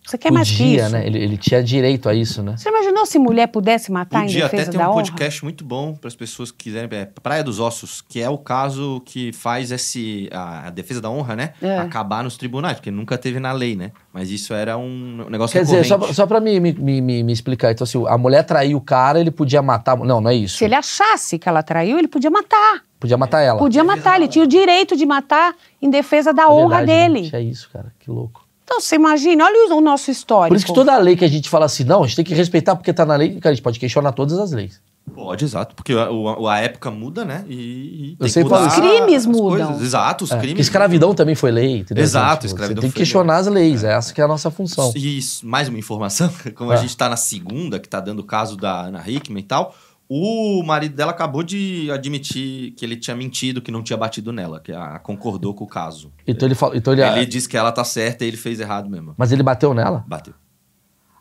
[0.05, 0.89] Você quer mais que isso?
[0.91, 1.07] né?
[1.07, 2.57] Ele, ele tinha direito a isso, né?
[2.57, 5.03] Você imaginou se mulher pudesse matar em Podia até defesa ter da um honra?
[5.05, 6.89] podcast muito bom para as pessoas que quiserem.
[6.99, 11.09] É Praia dos Ossos, que é o caso que faz esse, a, a defesa da
[11.09, 11.53] honra, né?
[11.63, 11.79] É.
[11.79, 13.93] Acabar nos tribunais, porque nunca teve na lei, né?
[14.13, 16.17] Mas isso era um negócio Quer dizer, só, recorrente.
[16.17, 19.31] só pra me, me, me, me- explicar, então assim, a mulher traiu o cara, ele
[19.31, 19.97] podia matar.
[19.97, 20.59] Não, não é isso.
[20.59, 22.83] Se ele achasse que ela traiu, ele podia matar.
[22.99, 23.59] Podia matar ela.
[23.59, 27.09] Podia matar, ele tinha o direito de matar em defesa da É honra verdade, né?
[27.15, 27.29] dele.
[27.31, 28.42] Tinha isso, cara, que louco.
[28.73, 30.49] Então você imagina, olha o, nosso histórico.
[30.49, 32.35] Por isso que toda lei que a gente fala assim, não, a gente tem que
[32.35, 34.81] respeitar porque tá na lei, cara, a gente pode questionar todas as leis.
[35.15, 35.75] Pode, exato.
[35.75, 37.45] Porque a, o- a época muda, né?
[37.49, 38.45] E, e sei.
[38.45, 39.67] Os crimes mudam.
[39.67, 39.83] coisas.
[39.83, 40.53] Exato, os É, crimes.
[40.53, 42.03] porque escravidão também foi lei, entendeu?
[42.03, 44.51] Exato, Tipo, escravidão Você tem que questionar as leis, é essa que é a nossa
[44.51, 44.93] função.
[44.97, 46.75] E isso, mais uma informação, como Ah.
[46.75, 49.75] a gente tá na segunda, que tá dando o caso da Ana Hickman e tal,
[50.15, 54.61] o marido dela acabou de admitir que ele tinha mentido, que não tinha batido nela,
[54.61, 56.13] que a, concordou com o caso.
[56.27, 58.91] Então ele fala, então ele, Ele disse que ela tá certa e ele fez errado
[58.91, 59.15] mesmo.
[59.17, 60.05] mas ele bateu nela?
[60.07, 60.35] Bateu.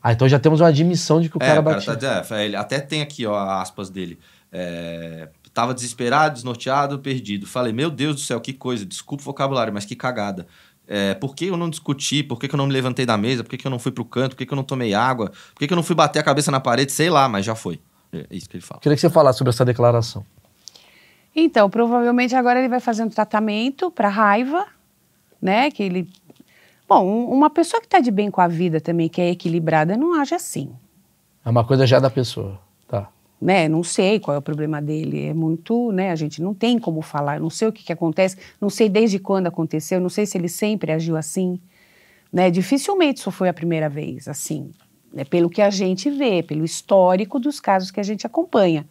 [0.04, 1.98] Ah, então já temos uma admissão de que o é, cara bateu.
[1.98, 4.20] tá, é, ele até tem aqui, ó, aspas dele.
[4.52, 7.48] É, tava desesperado, desnorteado, perdido.
[7.48, 10.48] Falei, meu Deus do céu, que coisa, desculpa o vocabulário, mas que cagada.
[10.86, 12.24] É, por que eu não discuti?
[12.24, 13.42] Por que, que eu não me levantei da mesa?
[13.42, 14.32] Por que, que eu não fui pro canto?
[14.32, 15.30] Por que, que eu não tomei água?
[15.54, 16.92] Por que, que eu não fui bater a cabeça na parede?
[16.92, 17.80] Sei lá, mas já foi.
[18.14, 18.80] É isso que ele fala.
[18.82, 20.26] Queria que você falasse sobre essa declaração.
[21.36, 24.66] Então, provavelmente agora ele vai fazer um tratamento para raiva,
[25.42, 25.72] né?
[25.72, 26.10] Que ele.
[26.88, 29.96] Bom, um- uma pessoa que está de bem com a vida também, que é equilibrada,
[29.96, 30.70] não age assim.
[31.46, 32.60] É uma coisa já da pessoa.
[32.88, 33.08] Tá.
[33.42, 33.68] né?
[33.70, 35.28] Não sei qual é o problema dele.
[35.28, 36.12] É muito, né?
[36.12, 37.40] A gente não tem como falar.
[37.40, 38.38] Não sei o que, que acontece.
[38.60, 40.00] Não sei desde quando aconteceu.
[40.02, 41.60] Não sei se ele sempre agiu assim,
[42.32, 42.52] né?
[42.52, 44.70] Dificilmente isso foi a primeira vez, assim.
[45.14, 45.24] Né?
[45.24, 48.86] Pelo que a gente vê, pelo histórico dos casos que a gente acompanha.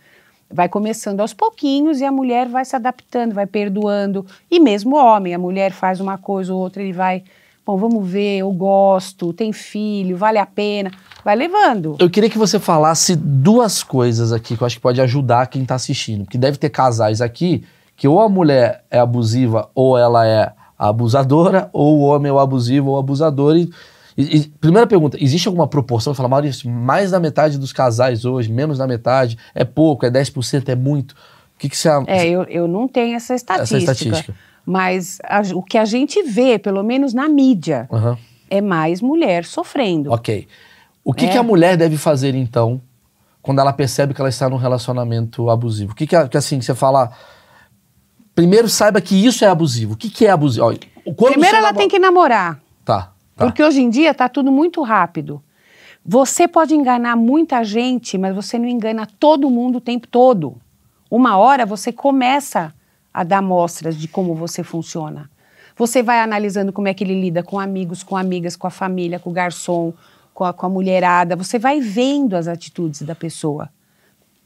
[0.52, 4.26] Vai começando aos pouquinhos e a mulher vai se adaptando, vai perdoando.
[4.50, 7.22] E mesmo o homem, a mulher faz uma coisa ou outra, ele vai,
[7.64, 10.90] bom, vamos ver, eu gosto, tem filho, vale a pena.
[11.24, 11.96] Vai levando.
[12.00, 15.64] Eu queria que você falasse duas coisas aqui que eu acho que pode ajudar quem
[15.64, 16.24] tá assistindo.
[16.24, 17.64] Porque deve ter casais aqui
[17.96, 22.38] que ou a mulher é abusiva ou ela é abusadora, ou o homem é o
[22.38, 23.56] abusivo ou abusador.
[23.56, 23.70] E,
[24.16, 26.12] e- e- primeira pergunta, existe alguma proporção?
[26.14, 30.68] Fala, Maurício, mais da metade dos casais hoje, menos da metade, é pouco, é 10%,
[30.68, 31.12] é muito.
[31.12, 31.88] O que, que você...
[32.06, 33.78] É, eu, eu não tenho essa estatística.
[33.92, 34.34] estatística.
[34.64, 38.16] Mas a- o que a gente vê, pelo menos na mídia, Aham.
[38.48, 40.10] é mais mulher sofrendo.
[40.12, 40.46] Ok.
[41.04, 41.28] O que, É.
[41.32, 42.80] que a mulher deve fazer, então,
[43.42, 45.92] quando ela percebe que ela está num relacionamento abusivo?
[45.92, 47.10] O que, que, a- que, assim, você fala...
[48.34, 49.94] Primeiro, saiba que isso é abusivo.
[49.94, 50.66] O que, que é abusivo?
[51.16, 53.46] Quando Primeiro ela namo- tem que namorar, Tá, tá.
[53.46, 55.42] porque hoje em dia está tudo muito rápido.
[56.04, 60.56] Você pode enganar muita gente, mas você não engana todo mundo o tempo todo.
[61.10, 62.72] Uma hora você começa
[63.12, 65.28] a dar mostras de como você funciona.
[65.76, 69.18] Você vai analisando como é que ele lida com amigos, com amigas, com a família,
[69.18, 69.92] com o garçom,
[70.32, 71.36] com a, com a mulherada.
[71.36, 73.70] Você vai vendo as atitudes da pessoa.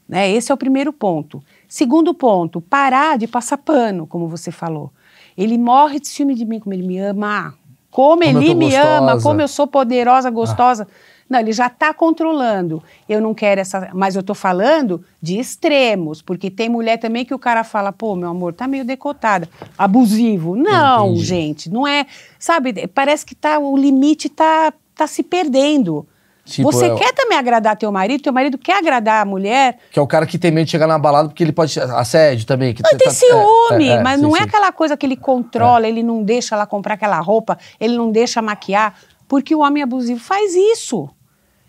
[0.07, 0.31] Né?
[0.31, 1.43] Esse é o primeiro ponto.
[1.67, 4.91] Segundo ponto, parar de passar pano, como você falou.
[5.37, 7.53] Ele morre de ciúme de mim, como ele me ama.
[7.95, 8.89] Como, Como ele me gostosa.
[8.97, 10.85] ama, como eu sou poderosa, gostosa.
[11.29, 12.83] Não, ele já está controlando.
[13.07, 13.89] Eu não quero essa.
[13.93, 18.13] Mas eu estou falando de extremos, porque tem mulher também que o cara fala, pô,
[18.13, 19.47] meu amor, tá meio decotada.
[19.77, 20.57] Abusivo.
[20.57, 21.25] Não, Entendi.
[21.25, 22.05] gente, não é.
[22.37, 26.05] Sabe, parece que tá, o limite tá, tá se perdendo.
[26.45, 29.79] Tipo, Você é- quer também agradar teu marido, teu marido quer agradar a mulher.
[29.91, 31.79] Que é o cara que tem medo de chegar na balada porque ele pode.
[31.79, 32.71] Assédio também.
[32.71, 34.45] Que tá- tem tá- ciúme, é, é, mas sim, não é sim.
[34.45, 38.43] aquela coisa que ele controla, ele não deixa ela comprar aquela roupa, ele não deixa
[38.43, 38.93] maquiar,
[39.27, 41.09] porque o homem abusivo faz isso.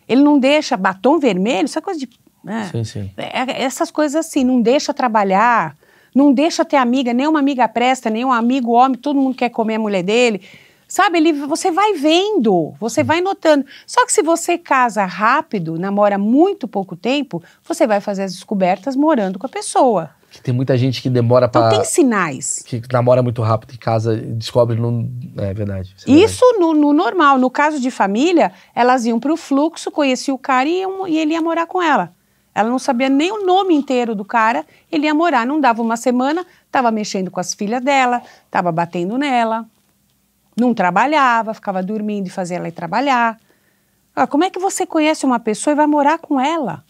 [0.06, 2.08] Ele não deixa batom vermelho, essa coisa de.
[2.44, 2.68] né?
[2.70, 3.10] Sim, sim.
[3.16, 5.74] É, essas coisas assim, não deixa trabalhar,
[6.14, 9.78] não deixa ter amiga, nenhuma amiga presta, nenhum amigo homem, todo mundo quer comer a
[9.78, 10.42] mulher dele.
[10.88, 13.66] Sabe, ele, você vai vendo, você vai notando.
[13.86, 18.94] Só que se você casa rápido, namora muito pouco tempo, você vai fazer as descobertas
[18.94, 20.10] morando com a pessoa.
[20.30, 21.70] Que tem muita gente que demora Então pra.
[21.70, 22.62] tem sinais.
[22.66, 24.78] Que namora muito rápido em casa e descobre.
[24.78, 25.08] Não...
[25.38, 25.94] É verdade.
[26.06, 27.38] é Isso no, no normal.
[27.38, 31.18] No caso de família, elas iam para o fluxo, conheciam o cara e, iam- e
[31.18, 32.12] ele ia morar com ela.
[32.54, 35.46] Ela não sabia nem o nome inteiro do cara, ele ia morar.
[35.46, 39.66] Não dava uma semana, estava mexendo com as filhas dela, estava batendo nela,
[40.56, 43.38] não trabalhava, ficava dormindo e fazia ela ir trabalhar.
[44.14, 46.82] Ah, como é que você conhece uma pessoa e vai morar com ela?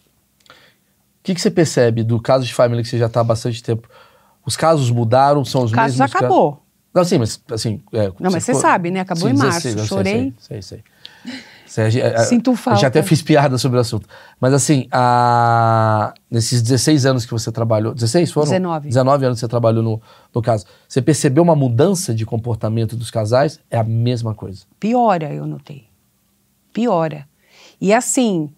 [0.49, 3.61] O que, que você percebe do caso de família que você já está há bastante
[3.61, 3.89] tempo?
[4.45, 6.13] Os casos mudaram, são os O caso mesmos?
[6.13, 6.63] ca- acabou.
[6.93, 7.81] Não, sim, mas assim.
[7.91, 9.01] é, Não, mas você ficou- sabe, né?
[9.01, 10.33] Acabou em março, eu sei, chorei.
[10.39, 10.83] Sei, sei.
[11.25, 11.41] sei.
[11.77, 12.79] Sei, é, é, Sinto Eu falta.
[12.79, 14.07] já até fiz piada sobre o assunto.
[14.41, 16.11] Mas assim, a...
[16.29, 17.93] nesses 16 anos que você trabalhou.
[17.93, 18.47] 16 foram?
[18.47, 18.87] 19.
[18.87, 20.01] 19 anos que você trabalhou no,
[20.33, 20.65] no caso.
[20.87, 23.59] Você percebeu uma mudança de comportamento dos casais?
[23.69, 24.65] É a mesma coisa.
[24.79, 25.85] Piora, eu notei.
[26.73, 27.27] Piora.
[27.79, 28.49] E assim,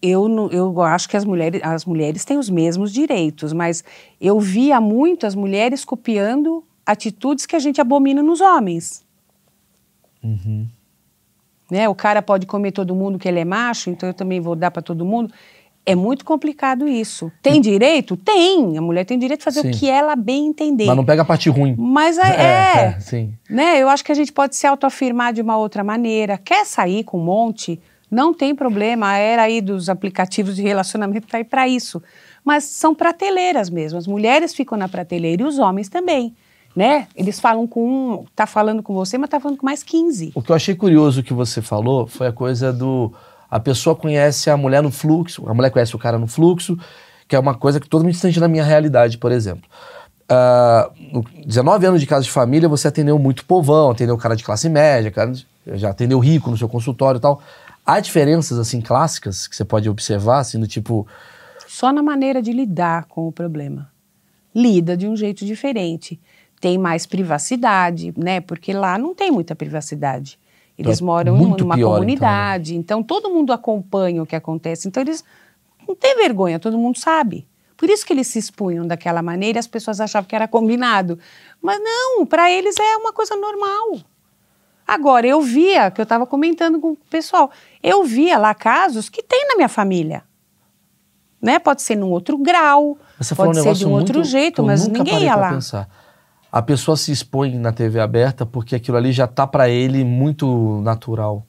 [0.00, 3.84] eu, eu acho que as mulheres, as mulheres têm os mesmos direitos, mas
[4.18, 9.04] eu via muito as mulheres copiando atitudes que a gente abomina nos homens.
[11.70, 11.88] Né?
[11.88, 14.70] O cara pode comer todo mundo que ele é macho, então eu também vou dar
[14.70, 15.32] para todo mundo.
[15.84, 17.30] É muito complicado isso.
[17.40, 18.16] Tem direito?
[18.16, 18.76] Tem.
[18.76, 19.70] A mulher tem direito de fazer Sim.
[19.70, 20.86] o que ela bem entender.
[20.86, 21.76] Mas não pega a parte ruim.
[21.78, 23.00] Mas é, é.
[23.00, 23.34] sim.
[23.48, 23.80] Né?
[23.80, 26.36] Eu acho que a gente pode se autoafirmar de uma outra maneira.
[26.38, 27.80] Quer sair com um monte?
[28.10, 29.10] Não tem problema.
[29.10, 32.02] A era aí dos aplicativos de relacionamento está aí para isso.
[32.44, 33.96] Mas são prateleiras mesmo.
[33.96, 36.34] As mulheres ficam na prateleira e os homens também.
[36.76, 37.08] Né?
[37.16, 40.32] Eles falam com um, tá falando com você, mas tá falando com mais 15.
[40.34, 43.10] O que eu achei curioso que você falou foi a coisa do.
[43.50, 46.76] A pessoa conhece a mulher no fluxo, a mulher conhece o cara no fluxo,
[47.26, 49.62] que é uma coisa que totalmente distante da minha realidade, por exemplo.
[50.28, 54.44] Ah, no 19 anos de casa de família, você atendeu muito povão, atendeu cara de
[54.44, 57.40] classe média, cara de- já atendeu rico no seu consultório e tal.
[57.86, 61.06] Há diferenças, assim, clássicas que você pode observar, assim, do tipo.
[61.68, 63.88] Só na maneira de lidar com o problema.
[64.54, 66.18] Lida de um jeito diferente.
[66.60, 68.40] Tem mais privacidade, né?
[68.40, 70.38] Porque lá não tem muita privacidade.
[70.78, 71.94] Eles Então moram numa pior, então, né?
[71.94, 74.86] comunidade, então, todo mundo acompanha o que acontece.
[74.86, 75.24] Então eles
[75.88, 77.46] não têm vergonha, todo mundo sabe.
[77.76, 81.18] Por isso que eles se expunham daquela maneira e as pessoas achavam que era combinado.
[81.60, 83.98] Mas não, para eles é uma coisa normal.
[84.86, 87.50] Agora, eu via, que eu estava comentando com o pessoal,
[87.82, 90.22] eu via lá casos que tem na minha família.
[91.42, 91.58] Né?
[91.58, 95.24] Pode ser num outro grau, Você pode um ser de um outro jeito, mas ninguém
[95.24, 95.52] ia lá.
[95.52, 95.88] Pensar.
[96.56, 100.80] A pessoa se expõe na TV aberta porque aquilo ali já tá pra ele muito
[100.82, 101.44] natural.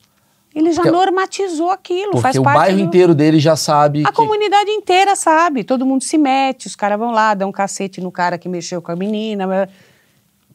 [0.53, 2.83] Ele já Porque- normatizou aquilo, Porque faz o parte bairro do...
[2.83, 4.15] inteiro dele já sabe A que...
[4.15, 8.11] comunidade inteira sabe, todo mundo se mete, os caras vão lá, dão um cacete no
[8.11, 9.69] cara que mexeu com a menina.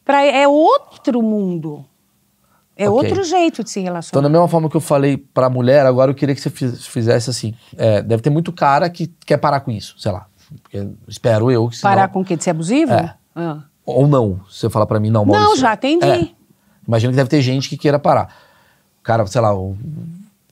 [0.05, 1.83] Pra, é outro mundo.
[2.77, 3.09] É Ok.
[3.09, 4.21] outro jeito de se Então, relacionar.
[4.21, 7.29] da mesma forma que eu falei pra mulher, agora eu queria que você fiz- fizesse
[7.29, 7.55] assim.
[7.77, 10.27] É, deve ter muito cara que quer parar com isso, sei lá.
[11.07, 12.35] Espero eu que senão- Parar com o quê?
[12.35, 12.93] De ser abusivo?
[12.93, 13.15] É.
[13.35, 13.63] Ah.
[13.85, 14.39] Ou não.
[14.49, 15.57] Você fala pra mim, não, Não, Maurício.
[15.59, 16.05] já atendi.
[16.05, 16.29] É.
[16.87, 18.33] Imagina que deve ter gente que queira parar.
[19.01, 19.75] Cara, sei lá, o,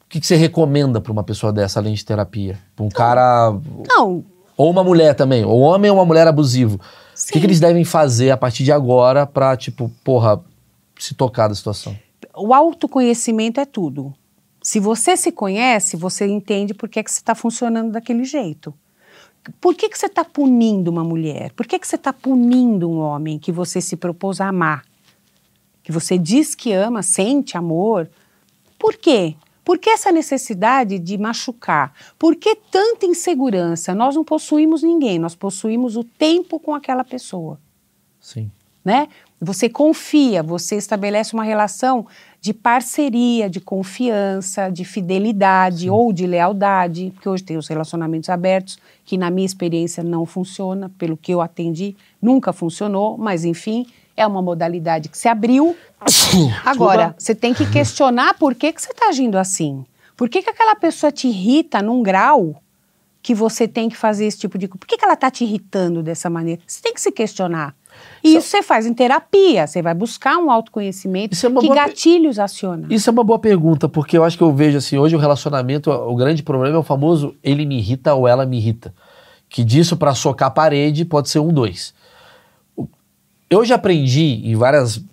[0.09, 2.59] que, que você recomenda pra uma pessoa dessa além de terapia?
[2.75, 3.53] Pra um cara.
[3.87, 4.23] Não,
[4.57, 6.75] Ou uma mulher também, ou homem ou uma mulher abusivo.
[6.75, 7.39] O que, Sim.
[7.39, 10.41] que eles devem fazer a partir de agora pra, tipo, porra,
[10.99, 11.95] se tocar da situação?
[12.35, 14.13] o autoconhecimento é tudo.
[14.63, 18.73] Se você se conhece, você entende por que, que você está funcionando daquele jeito.
[19.59, 21.51] Por que, que você está punindo uma mulher?
[21.53, 24.85] Por que, que você está punindo um homem que você se propôs a amar?
[25.83, 28.09] Que você diz que ama, sente amor?
[28.77, 29.35] Por quê?
[29.63, 31.93] Por que essa necessidade de machucar?
[32.17, 33.95] Por que tanta insegurança?
[33.95, 37.59] Nós não possuímos ninguém, nós possuímos o tempo com aquela pessoa
[38.19, 38.51] Sim.
[38.83, 39.07] né?
[39.43, 42.05] Você confia, você estabelece uma relação
[42.39, 45.89] de parceria, de confiança, de fidelidade Sim.
[45.89, 50.91] ou de lealdade, porque hoje tem os relacionamentos abertos, que na minha experiência não funciona,
[50.95, 55.75] pelo que eu atendi, nunca funcionou, mas enfim, é uma modalidade que se abriu.
[56.63, 59.83] Agora, você tem que questionar por que, que você está agindo assim.
[60.15, 62.61] Por que, que aquela pessoa te irrita num grau
[63.23, 64.79] que você tem que fazer esse tipo de coisa?
[64.79, 66.61] Por que, que ela está te irritando dessa maneira?
[66.67, 67.75] Você tem que se questionar.
[68.23, 71.35] E isso você faz em terapia, você vai buscar um autoconhecimento.
[71.35, 72.41] É que gatilhos pe...
[72.41, 72.87] aciona?
[72.89, 75.89] Isso é uma boa pergunta, porque eu acho que eu vejo assim, hoje o relacionamento,
[75.89, 78.93] o grande problema é o famoso ele me irrita ou ela me irrita.
[79.49, 81.93] Que disso para socar a parede pode ser um, dois.
[83.49, 85.03] Eu já aprendi em várias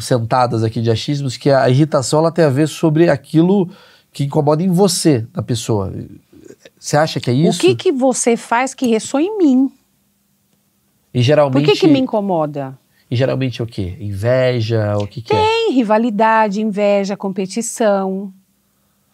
[0.00, 3.70] sentadas aqui de achismos que a irritação ela tem a ver sobre aquilo
[4.12, 5.92] que incomoda em você, da pessoa.
[6.78, 7.58] Você acha que é isso?
[7.58, 9.70] O que, que você faz que ressoa em mim?
[11.16, 11.64] E geralmente.
[11.64, 12.78] Por que, que me incomoda?
[13.10, 13.96] E geralmente o quê?
[13.98, 14.98] Inveja?
[14.98, 15.72] O que, que Tem é?
[15.72, 18.30] rivalidade, inveja, competição.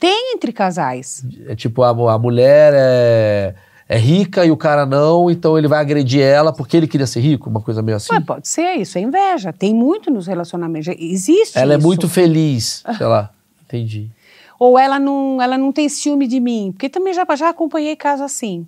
[0.01, 1.25] Tem entre casais.
[1.47, 3.55] É tipo, a, a mulher é,
[3.89, 7.21] é rica e o cara não, então ele vai agredir ela porque ele queria ser
[7.21, 8.13] rico, uma coisa meio assim.
[8.13, 9.53] Ué, pode ser, isso é inveja.
[9.53, 10.93] Tem muito nos relacionamentos.
[10.99, 11.57] Existe.
[11.57, 11.85] Ela é isso.
[11.85, 13.31] é muito feliz, sei lá.
[13.65, 14.11] Entendi
[14.59, 18.25] ou ela não, ela não tem ciúme de mim, porque também já, já acompanhei casos
[18.25, 18.65] assim.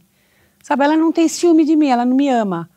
[0.61, 2.69] Sabe, ela não tem ciúme de mim, ela não me ama.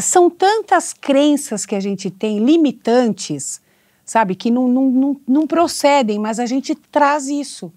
[0.00, 3.60] São tantas crenças que a gente tem, limitantes,
[4.04, 7.72] sabe, que não, não, não, não procedem, mas a gente traz isso.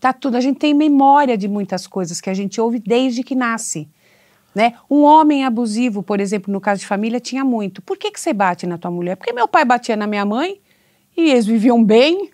[0.00, 3.34] Tá tudo, a gente tem memória de muitas coisas que a gente ouve desde que
[3.34, 3.88] nasce.
[4.54, 4.74] Né?
[4.90, 7.82] Um homem abusivo, por exemplo, no caso de família, tinha muito.
[7.82, 9.16] Por que, que você bate na tua mulher?
[9.16, 10.60] Porque meu pai batia na minha mãe
[11.16, 12.30] e eles viviam bem,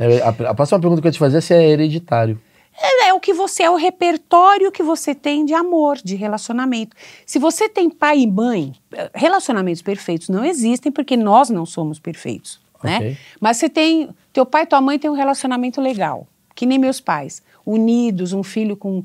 [0.00, 2.40] é, a, a, próxima pergunta que eu ia te fazer é se é hereditário.
[2.80, 6.96] É, é, o que você é o repertório que você tem de amor, de relacionamento.
[7.26, 8.72] Se você tem pai e mãe,
[9.14, 12.96] relacionamentos perfeitos não existem porque nós não somos perfeitos, né?
[12.96, 13.10] okay.
[13.10, 13.16] né?
[13.38, 17.00] Mas você tem, teu pai e tua mãe têm um relacionamento legal, que nem meus
[17.00, 19.04] pais, unidos, um filho com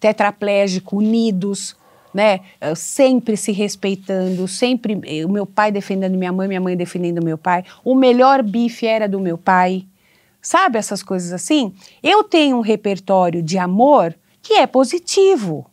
[0.00, 1.76] tetraplégico, unidos,
[2.12, 2.40] né?
[2.76, 7.64] Sempre se respeitando, sempre o meu pai defendendo minha mãe, minha mãe defendendo meu pai.
[7.84, 9.86] O melhor bife era do meu pai.
[10.42, 11.72] Sabe essas coisas assim?
[12.02, 15.64] Eu tenho um repertório de amor que é positivo.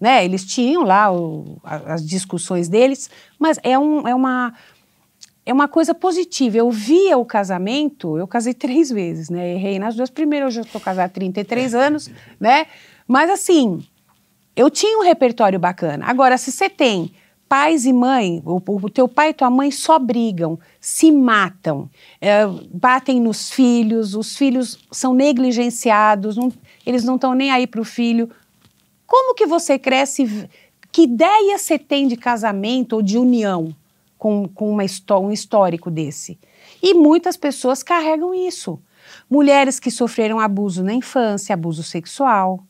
[0.00, 0.24] Né?
[0.24, 4.54] Eles tinham lá o, as discussões deles, mas é, um, é, uma,
[5.44, 6.56] é uma coisa positiva.
[6.56, 9.54] Eu via o casamento, eu casei três vezes, né?
[9.54, 12.66] Errei nas duas primeiras, hoje eu estou casada há 33 anos, né?
[13.06, 13.86] Mas assim,
[14.56, 16.06] eu tinha um repertório bacana.
[16.08, 17.12] Agora, se você tem
[17.52, 22.46] pais e mãe, o, o, teu pai e tua mãe só brigam, se matam, é,
[22.72, 26.50] batem nos filhos, os filhos são negligenciados, não,
[26.86, 28.30] eles não estão nem aí para o filho.
[29.06, 30.48] Como que você cresce?
[30.90, 33.76] Que ideia você tem de casamento ou de união
[34.16, 34.84] com, com uma,
[35.20, 36.38] um histórico desse?
[36.82, 38.80] E muitas pessoas carregam isso.
[39.28, 42.64] Mulheres que sofreram abuso na infância, abuso sexual,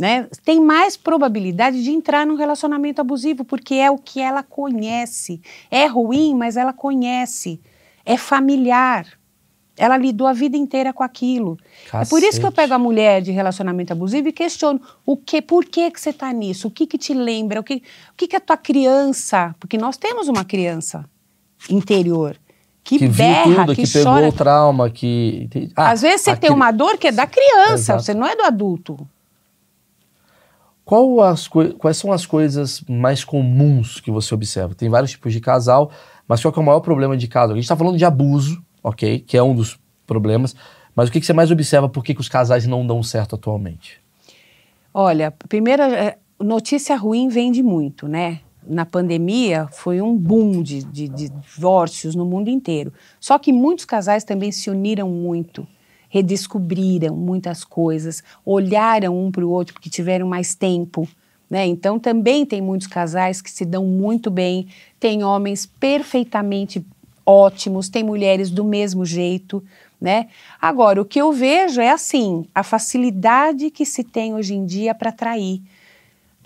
[0.00, 5.42] né, tem mais probabilidade de entrar num relacionamento abusivo, porque é o que ela conhece.
[5.70, 7.60] É ruim, mas ela conhece.
[8.02, 9.06] É familiar.
[9.76, 11.58] Ela lidou a vida inteira com aquilo.
[11.90, 12.08] Cacete.
[12.08, 15.42] É por isso que eu pego a mulher de relacionamento abusivo e questiono o que,
[15.42, 16.68] por que, que você está nisso?
[16.68, 17.60] O que, que te lembra?
[17.60, 19.54] O que, o que, que a tua criança.
[19.60, 21.04] Porque nós temos uma criança
[21.68, 22.38] interior
[22.82, 25.46] que, que berra, tudo, que, que pegou o trauma, que.
[25.76, 28.44] Ah, Às vezes você tem uma dor que é da criança, você não é do
[28.44, 29.06] adulto.
[31.78, 34.74] Quais são as coisas mais comuns que você observa?
[34.74, 35.92] Tem vários tipos de casal,
[36.26, 37.52] mas qual é o maior problema de casal?
[37.52, 39.20] A gente está falando de abuso, ok?
[39.20, 40.56] Que é um dos problemas.
[40.92, 41.88] Mas o que, que você mais observa?
[41.88, 44.00] Por que, que os casais não dão certo atualmente?
[44.92, 48.40] Olha, primeira é, notícia ruim vende muito, né?
[48.66, 52.92] Na pandemia foi um boom de, de, de divórcios no mundo inteiro.
[53.20, 55.64] Só que muitos casais também se uniram muito
[56.10, 61.08] redescobriram muitas coisas, olharam um para o outro porque tiveram mais tempo.
[61.48, 61.66] Né?
[61.66, 64.68] Então, também tem muitos casais que se dão muito bem,
[64.98, 66.84] tem homens perfeitamente
[67.24, 69.62] ótimos, tem mulheres do mesmo jeito.
[70.00, 70.28] Né?
[70.60, 74.94] Agora, o que eu vejo é assim: a facilidade que se tem hoje em dia
[74.94, 75.62] para trair.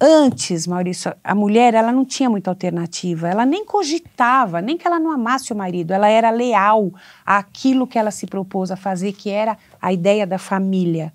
[0.06, 5.00] Antes, Maurício, a mulher ela não tinha muita alternativa, ela nem cogitava, nem que ela
[5.00, 6.92] não amasse o marido, ela era leal
[7.24, 11.10] àquilo que ela se propôs a fazer, que era a ideia da família.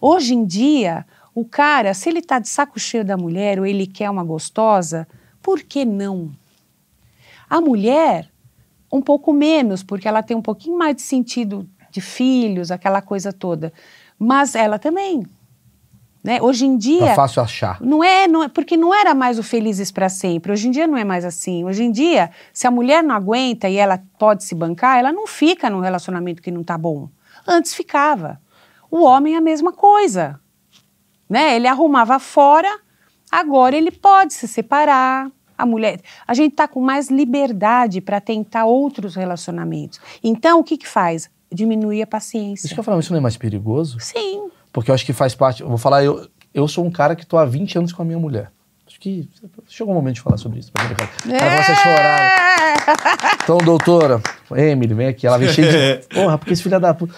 [0.00, 3.84] Hoje em dia, o cara, se ele está de saco cheio da mulher ou ele
[3.84, 5.08] quer uma gostosa,
[5.42, 6.30] por que não?
[7.48, 8.30] A mulher,
[8.92, 13.32] um pouco menos, porque ela tem um pouquinho mais de sentido de filhos, aquela coisa
[13.32, 13.72] toda.
[14.16, 15.26] Mas ela também
[16.22, 16.40] Né?
[16.42, 17.80] Hoje em Tá dia, fácil achar.
[17.80, 20.52] não é, não é, porque não era mais o felizes para sempre.
[20.52, 21.64] Hoje em dia não é mais assim.
[21.64, 25.26] Hoje em dia, se a mulher não aguenta e ela pode se bancar, ela não
[25.26, 27.08] fica num relacionamento que não tá bom.
[27.48, 28.38] Antes ficava.
[28.90, 30.38] O homem é a mesma coisa.
[31.28, 31.56] Né?
[31.56, 32.68] Ele arrumava fora,
[33.30, 35.30] agora ele pode se separar.
[35.56, 40.00] A mulher, a gente tá com mais liberdade para tentar outros relacionamentos.
[40.24, 41.30] Então, o que que faz?
[41.52, 42.66] Diminuir a paciência.
[42.66, 43.98] Isso que eu falo, isso não é mais perigoso?
[44.00, 44.48] Sim.
[44.72, 45.62] Porque eu acho que faz parte.
[45.62, 48.04] Eu vou falar, eu, eu sou um cara que tô há 20 anos com a
[48.04, 48.50] minha mulher.
[48.86, 49.28] Acho que
[49.68, 50.72] chegou o momento de falar sobre isso.
[51.28, 53.40] Ela começa a chorar.
[53.42, 55.26] Então, doutora, Emily, vem aqui.
[55.26, 56.06] Ela vem cheia de.
[56.12, 57.14] Porra, porque esse filho da puta.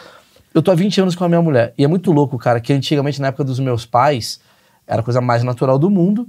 [0.54, 1.72] Eu tô há 20 anos com a minha mulher.
[1.78, 4.38] E é muito louco, cara, que antigamente, na época dos meus pais,
[4.86, 6.28] era a coisa mais natural do mundo.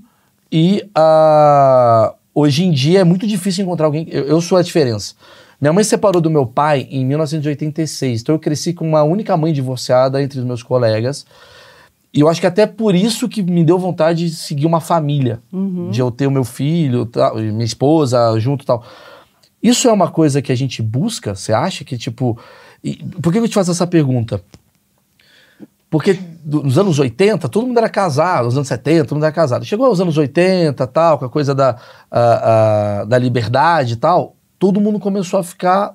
[0.50, 4.08] E ah, hoje em dia é muito difícil encontrar alguém.
[4.10, 5.14] Eu, eu sou a diferença.
[5.64, 8.20] Minha mãe se separou do meu pai em 1986.
[8.20, 11.26] Então eu cresci com uma única mãe divorciada entre os meus colegas.
[12.14, 15.42] E eu acho que até por isso que me deu vontade de seguir uma família.
[15.90, 18.84] De eu ter o meu filho, tal, minha esposa junto e tal.
[19.64, 21.34] Isso é uma coisa que a gente busca?
[21.34, 22.38] Você acha que, tipo.
[22.84, 24.44] e por que eu te faço essa pergunta?
[25.90, 29.64] Porque nos anos 80, todo mundo era casado, nos anos 70, todo mundo era casado.
[29.64, 31.78] Chegou aos anos 80, tal, com a coisa da,
[32.12, 34.33] ah, ah, da liberdade e tal,
[34.64, 35.94] todo mundo começou a ficar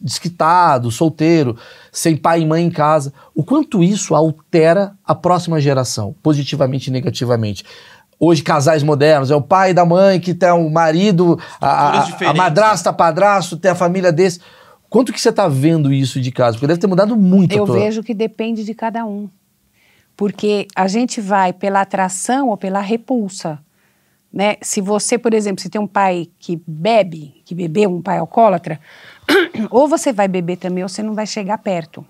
[0.00, 1.54] desquitado, solteiro,
[1.92, 3.12] sem pai e mãe em casa.
[3.34, 7.62] O quanto isso altera a próxima geração, positivamente e negativamente.
[8.18, 12.32] Hoje, casais modernos, é o pai da mãe que tem o marido, a, a, a
[12.32, 14.40] madrasta, padrasto, tem a família desse.
[14.88, 16.52] Quanto que você está vendo isso de casa?
[16.56, 17.54] Porque deve ter mudado muito.
[17.54, 19.28] Eu tua- vejo que depende de cada um.
[20.16, 23.58] Porque a gente vai pela atração ou pela repulsa.
[24.36, 24.56] Né?
[24.60, 28.78] Se você, por exemplo, se tem um pai que bebe, que bebeu, um pai alcoólatra,
[29.70, 32.04] ou você vai beber também ou você não vai chegar perto.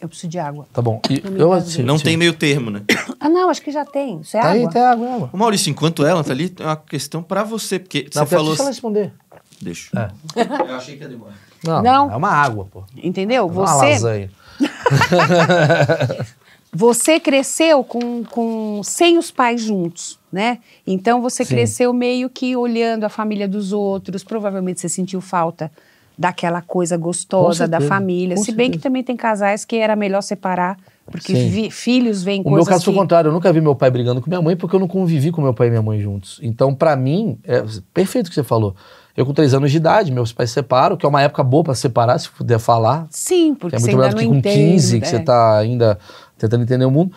[0.00, 0.66] Eu preciso de água.
[0.72, 1.00] Tá bom.
[1.08, 2.82] E eu, assim, Não tem meio termo, né?
[3.20, 4.18] Ah, não, acho que já tem.
[4.22, 4.72] Isso é Tá aí, água.
[4.72, 5.30] tem água, água.
[5.32, 8.48] Ô Maurício, enquanto ela tá ali, tem uma questão pra você, porque Não, você falou...
[8.48, 9.12] Deixa ela responder.
[9.60, 10.12] Deixa.
[10.34, 10.42] É.
[10.72, 11.38] Eu achei que ia demorar.
[11.64, 12.10] Não, Não.
[12.10, 12.82] é uma água, pô.
[12.96, 13.44] Entendeu?
[13.44, 14.30] É uma Você, lasanha.
[16.74, 20.58] você cresceu com, com sem os pais juntos, né?
[20.86, 21.54] Então você Sim.
[21.54, 24.24] cresceu meio que olhando a família dos outros.
[24.24, 25.70] Provavelmente você sentiu falta
[26.16, 28.36] daquela coisa gostosa da família.
[28.36, 32.40] com Se bem que também tem casais que era melhor separar, porque vi- filhos vêm
[32.40, 33.00] O coisas meu caso foi o que...
[33.02, 33.28] contrário.
[33.28, 35.52] Eu nunca vi meu pai brigando com minha mãe porque eu não convivi com meu
[35.54, 36.38] pai e minha mãe juntos.
[36.42, 37.62] Então, pra mim, é
[37.92, 38.74] perfeito o que você falou.
[39.14, 41.62] Eu com três anos de idade, meus pais se separam, que é uma época boa
[41.64, 43.06] pra separar, se puder falar.
[43.10, 44.72] Sim, Que porque é você muito melhor ainda do que com entende.
[44.72, 45.08] 15, que é.
[45.10, 45.98] você tá ainda
[46.42, 47.12] tentando entender o mundo.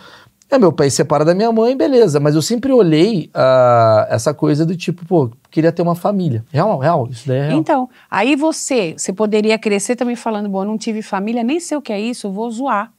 [0.49, 2.19] É, meu pai se separa da minha mãe, beleza.
[2.19, 6.45] Mas eu sempre olhei ah, essa coisa do tipo, pô, queria ter uma família.
[6.51, 7.59] Real, real, isso daí é real.
[7.59, 11.77] Então, aí você, você poderia crescer também falando, bom, eu não tive família, nem sei
[11.77, 12.91] o que é isso, eu vou zoar.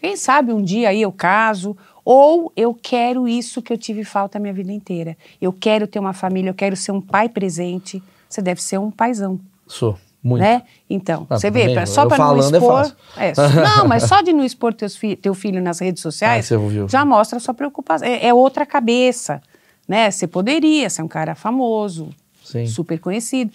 [0.00, 4.38] Quem sabe um dia aí eu caso, ou eu quero isso que eu tive falta
[4.38, 5.16] a minha vida inteira.
[5.40, 8.02] Eu quero ter uma família, eu quero ser um pai presente.
[8.28, 9.38] Você deve ser um paizão,
[9.70, 10.42] Sou, muito.
[10.42, 10.62] né?
[10.88, 12.92] Então, Ah, você vê, só para não é expor...
[13.16, 13.32] é,
[13.78, 16.88] não, mas só de não expor teus fi- teu filho nas redes Ah, sociais, ouviu.
[16.88, 18.06] já mostra sua preocupação.
[18.06, 19.40] É, é outra cabeça,
[19.88, 20.10] né?
[20.10, 22.10] Você poderia ser um cara famoso,
[22.44, 22.66] Sim.
[22.66, 23.52] super conhecido.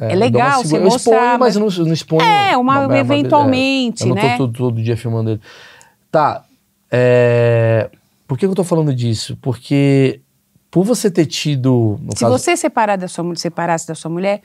[0.00, 1.12] É, uma legal você eu mostrar.
[1.16, 2.22] exponho, mas eu não, não exponho.
[2.22, 4.30] É, uma- mas- mas- eventualmente, é, eu não né?
[4.32, 5.40] tô todo, todo dia filmando ele.
[6.10, 6.44] Tá.
[6.90, 7.90] é,
[8.26, 9.36] por que que eu tô falando disso?
[9.42, 10.20] Porque
[10.70, 11.98] por você ter tido.
[12.14, 14.40] Se caso, você separar da sua, separasse da sua mulher,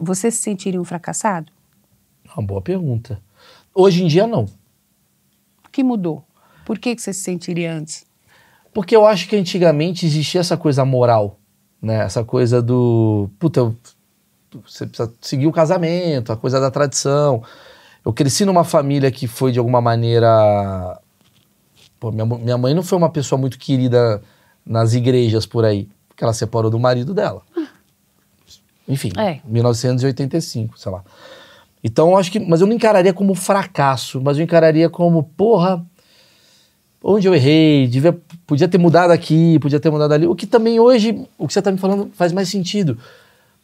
[0.00, 1.50] você se sentiria um fracassado?
[2.36, 3.20] Uma boa pergunta.
[3.74, 4.44] Hoje em dia, não.
[5.64, 6.22] O que mudou?
[6.66, 8.04] Por que, que você se sentiria antes?
[8.72, 11.38] Porque eu acho que antigamente existia essa coisa moral,
[11.80, 12.04] né?
[12.04, 13.30] Essa coisa do.
[13.38, 13.74] Puta,
[14.64, 17.42] você precisa seguir o casamento, a coisa da tradição.
[18.04, 21.00] Eu cresci numa família que foi, de alguma maneira.
[21.98, 24.22] Pô, minha, minha mãe não foi uma pessoa muito querida
[24.64, 27.42] nas igrejas por aí, porque ela separou do marido dela.
[28.86, 29.40] Enfim, É.
[29.44, 31.02] 1985, sei lá.
[31.82, 32.40] Então, acho que.
[32.40, 35.84] Mas eu não encararia como fracasso, mas eu encararia como, porra,
[37.02, 40.26] onde eu errei, devia, podia ter mudado aqui, podia ter mudado ali.
[40.26, 42.98] O que também hoje, o que você está me falando faz mais sentido.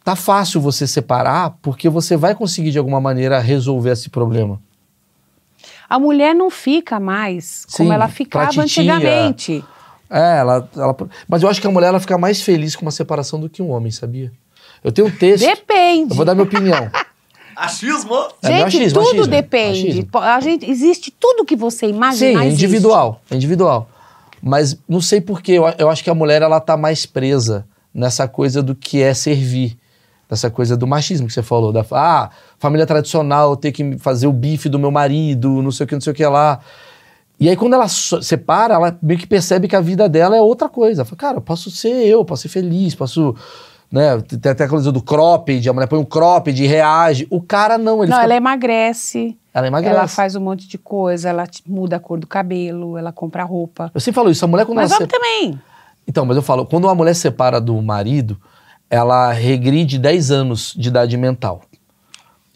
[0.03, 4.59] Tá fácil você separar, porque você vai conseguir de alguma maneira resolver esse problema.
[5.89, 9.63] A mulher não fica mais como Sim, ela pra ficava antigamente.
[10.09, 10.95] É, ela, ela-
[11.27, 13.61] Mas eu acho que a mulher ela fica mais feliz com uma separação do que
[13.61, 14.31] um homem, sabia?
[14.83, 15.45] Eu tenho um texto.
[15.45, 16.11] Depende.
[16.11, 16.89] Eu vou dar minha opinião.
[17.55, 18.13] Achismo!
[18.43, 19.89] É Gente, achismo, tudo achismo, depende.
[19.89, 20.09] achismo.
[20.19, 22.43] A gente, existe tudo que você Sim, imagina.
[22.43, 22.65] é existe.
[22.65, 23.89] individual, é individual.
[24.39, 28.27] Mas não sei porquê, eu, eu acho que a mulher ela tá mais presa nessa
[28.27, 29.75] coisa do que é servir.
[30.29, 31.71] Nessa coisa do machismo que você falou.
[31.73, 32.29] Da, ah,
[32.59, 36.01] família tradicional, ter que fazer o bife do meu marido, não sei o que, não
[36.01, 36.59] sei o que lá.
[37.39, 40.67] E aí, quando ela separa, ela meio que percebe que a vida dela é outra
[40.67, 41.01] coisa.
[41.01, 43.35] Ela fala, cara, eu posso ser eu, posso ser feliz, posso.
[43.91, 44.19] Né?
[44.21, 47.27] Tem até aquela coisa do cropped, a mulher põe um cropped e reage.
[47.29, 49.95] O cara não, ele Não, fica- ela emagrece, ela emagrece.
[49.95, 53.91] ela faz um monte de coisa, ela muda a cor do cabelo, ela compra roupa.
[53.93, 55.23] Eu sempre falo isso, a mulher quando Mas ela homem separa.
[55.23, 55.61] também.
[56.07, 58.37] Então, mas eu falo, quando uma mulher separa do marido,
[58.89, 61.61] ela regride 10 anos de idade mental.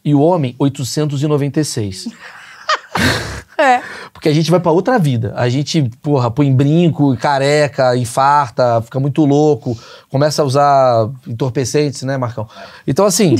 [0.03, 2.07] E o homem, 896.
[3.61, 3.81] É.
[4.13, 5.33] Porque a gente vai pra outra vida.
[5.35, 9.77] A gente, porra, põe brinco, careca, infarta, fica muito louco,
[10.09, 12.47] começa a usar entorpecentes, né, Marcão?
[12.87, 13.35] Então, assim.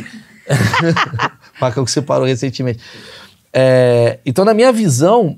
[1.59, 2.79] Marcão que separou recentemente.
[3.53, 5.37] É, então, na minha visão,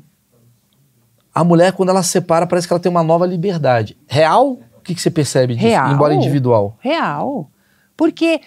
[1.34, 3.98] a mulher, quando ela separa, parece que ela tem uma nova liberdade.
[4.08, 4.52] Real?
[4.52, 5.68] O que, que você percebe disso?
[5.68, 5.92] Real.
[5.92, 6.78] Embora individual.
[6.80, 7.50] Real.
[7.98, 8.42] Porque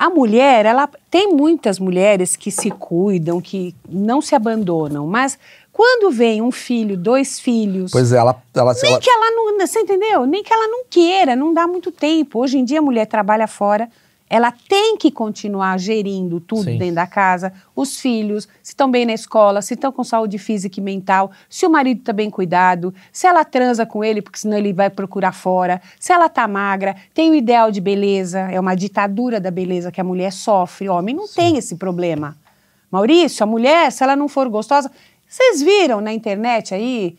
[0.00, 5.38] a mulher, ela tem muitas mulheres que se cuidam, que não se abandonam, mas
[5.72, 8.42] quando vem um filho, dois filhos, Pois é, ela.
[8.54, 10.26] ela, nem ela que ela não, você entendeu?
[10.26, 12.40] Nem que ela não queira, não dá muito tempo.
[12.40, 13.88] Hoje em dia a mulher trabalha fora,
[14.30, 16.78] ela tem que continuar gerindo tudo Sim.
[16.78, 20.78] dentro da casa, os filhos, se estão bem na escola, se estão com saúde física
[20.78, 24.56] e mental, se o marido está bem cuidado, se ela transa com ele, porque senão
[24.56, 28.76] ele vai procurar fora, se ela tá magra, tem o ideal de beleza, é uma
[28.76, 32.36] ditadura da beleza que a mulher sofre, o homem não tem esse problema.
[32.88, 34.90] Maurício, a mulher, se ela não for gostosa,
[35.30, 37.16] vocês viram na internet aí,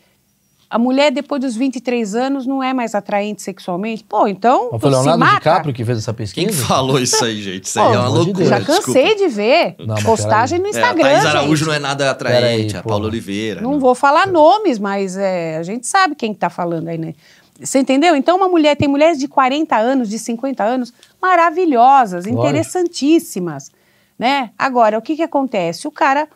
[0.68, 4.04] a mulher depois dos 23 anos não é mais atraente sexualmente?
[4.04, 5.34] Pô, então Mas foi se Leonardo mata.
[5.38, 6.64] DiCaprio que fez essa Quem pesquisa?
[6.66, 7.64] falou isso aí, gente?
[7.64, 8.44] Isso Pô, aí é uma loucura.
[8.46, 9.16] Já cansei desculpa.
[9.16, 11.66] de ver Não, postagem no É, a Instagram, Thaís Araújo gente.
[11.68, 12.88] não é nada atraente, a pô.
[12.90, 13.60] Paula Oliveira.
[13.60, 17.14] Não vou falar nomes, mas é, a gente sabe quem está falando aí, né?
[17.60, 18.16] Você entendeu?
[18.16, 22.42] Então, uma mulher, tem mulheres de 40 anos, de 50 anos, maravilhosas, Lógico.
[22.46, 23.70] interessantíssimas,
[24.18, 24.50] né?
[24.58, 25.86] Agora, o que que acontece?
[25.86, 26.26] O cara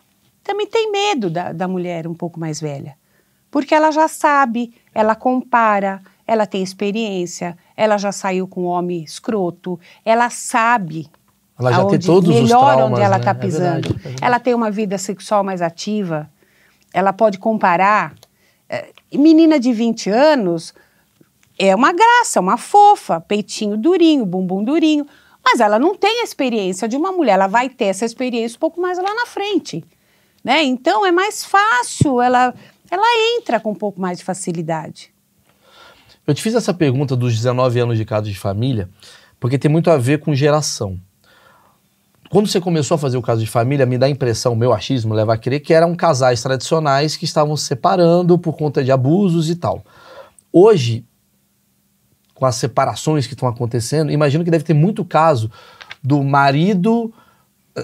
[0.47, 2.97] também tem medo da, da mulher um pouco mais velha,
[3.51, 9.03] porque ela já sabe, ela compara, ela tem experiência, ela já saiu com um homem
[9.03, 11.09] escroto, ela sabe
[11.59, 13.23] Ela já tem todos os melhor traumas, onde ela né?
[13.23, 13.89] está É verdade, pisando.
[13.89, 14.25] é verdade.
[14.25, 16.31] ela tem uma vida sexual mais ativa,
[16.95, 18.15] ela pode comparar.
[18.69, 20.73] É, menina de 20 anos
[21.59, 25.07] é uma graça, uma fofa, peitinho durinho, bumbum durinho,
[25.45, 28.61] mas ela não tem a experiência de uma mulher, ela vai ter essa experiência um
[28.61, 29.85] pouco mais lá na frente.
[30.47, 30.63] Né?
[30.63, 32.55] Então é mais fácil, ela,
[32.89, 35.13] ela entra com um pouco mais de facilidade.
[36.25, 38.89] Eu te fiz essa pergunta dos 19 anos de casa de família,
[39.41, 41.01] porque tem muito a ver com geração.
[42.31, 45.15] Quando você começou a fazer o caso de família, me dá a impressão, meu achismo
[45.15, 49.51] leva a crer que eram casais tradicionais que estavam se separando por conta de abusos
[49.51, 49.85] e tal.
[50.53, 51.05] Hoje,
[52.35, 55.51] com as separações que estão acontecendo, imagino que deve ter muito caso
[56.01, 57.13] do marido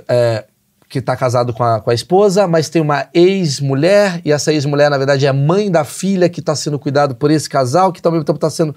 [0.08, 0.46] é,
[0.92, 4.90] que está casado com a, com a esposa, mas tem uma ex-mulher, e essa ex-mulher,
[4.90, 8.00] na verdade, é a mãe da filha que está sendo cuidado por esse casal, que
[8.04, 8.76] ao mesmo tempo está sendo.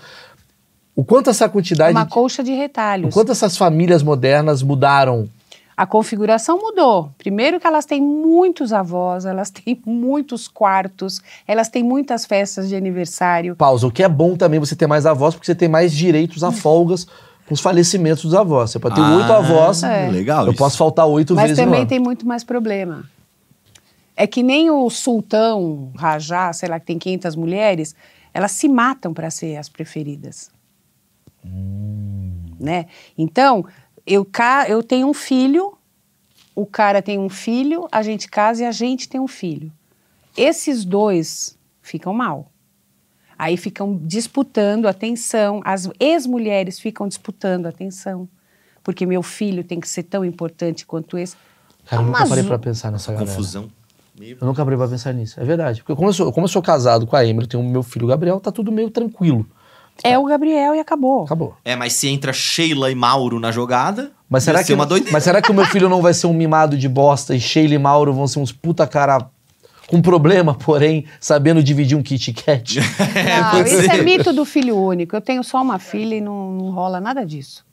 [0.95, 1.91] O quanto essa quantidade.
[1.91, 3.13] uma colcha de O retalhos.
[3.13, 5.27] quanto essas famílias modernas mudaram.
[5.75, 7.11] A configuração mudou.
[7.17, 12.77] Primeiro que elas têm muitos avós, elas têm muitos quartos, elas têm muitas festas de
[12.77, 13.57] aniversário.
[13.57, 13.85] Pausa.
[13.87, 16.51] O que é bom também você ter mais avós, porque você tem mais direitos a
[16.53, 17.11] folgas com
[17.49, 18.71] os falecimentos dos avós.
[18.71, 19.83] Você pode ter oito Ah, avós.
[19.83, 20.09] É.
[20.09, 20.57] Legal Eu isso.
[20.57, 23.09] posso faltar oito Mas vezes no também tem muito mais problema.
[24.15, 27.93] É que nem o sultão Rajá, sei lá, que tem 500 mulheres,
[28.33, 30.49] elas se matam para ser as preferidas.
[32.59, 32.85] Né?
[33.17, 33.65] Então,
[34.05, 35.77] eu, ca- eu tenho um filho,
[36.55, 39.71] o cara tem um filho, a gente casa e a gente tem um filho.
[40.35, 42.49] Esses dois ficam mal.
[43.37, 48.27] Aí ficam disputando atenção, as ex-mulheres ficam disputando atenção.
[48.83, 51.35] Porque meu filho tem que ser tão importante quanto esse.
[51.85, 53.29] Cara, eu nunca Mas parei pra pensar nessa galera.
[53.29, 53.69] Confusão.
[54.19, 55.39] Eu nunca parei pra pensar nisso.
[55.39, 55.81] É verdade.
[55.81, 58.07] Porque como eu sou, como eu sou casado com a Emily, tenho o meu filho
[58.07, 59.45] Gabriel, tá tudo meio tranquilo.
[60.03, 61.23] É o Gabriel e acabou.
[61.23, 61.55] Acabou.
[61.63, 64.85] É, mas se entra Sheila e Mauro na jogada, Mas ia será, ser que, uma
[64.85, 65.13] doideira.
[65.13, 67.73] mas será que o meu filho não vai ser um mimado de bosta e Sheila
[67.75, 69.29] e Mauro vão ser uns puta cara
[69.87, 72.79] com problema, porém, sabendo dividir um Kit Kat?
[72.79, 75.15] Não, pode isso é mito do filho único.
[75.15, 77.65] Eu tenho só uma filha e não, não rola nada disso.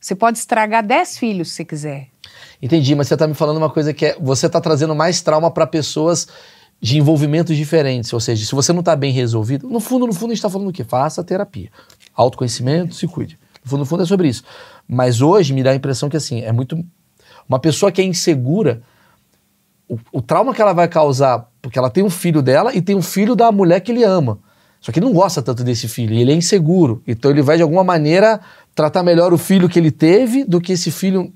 [0.00, 2.08] Você pode estragar dez filhos se você quiser.
[2.62, 4.16] Entendi, mas você tá me falando uma coisa que é.
[4.20, 6.28] Você tá trazendo mais trauma pra pessoas
[6.80, 8.12] de envolvimentos diferentes.
[8.12, 10.50] Ou seja, se você não tá bem resolvido, no fundo, no fundo, a gente tá
[10.50, 10.84] falando o quê?
[10.84, 11.70] Faça terapia.
[12.14, 13.38] Autoconhecimento, se cuide.
[13.64, 14.44] No fundo, no fundo é sobre isso.
[14.86, 16.78] Mas hoje me dá a impressão que assim, é muito.
[17.48, 18.82] Uma pessoa que é insegura,
[19.88, 22.94] o, o trauma que ela vai causar, porque ela tem um filho dela e tem
[22.96, 24.38] um filho da mulher que ele ama.
[24.80, 27.02] Só que ele não gosta tanto desse filho, ele é inseguro.
[27.06, 28.40] Então ele vai, de alguma maneira,
[28.74, 31.32] tratar melhor o filho que ele teve do que esse filho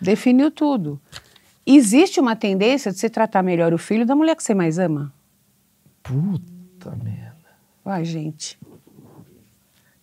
[0.00, 1.00] Definiu tudo.
[1.64, 5.12] Existe uma tendência de você tratar melhor o filho da mulher que você mais ama.
[6.02, 7.36] Puta merda.
[7.86, 8.58] Ai, gente.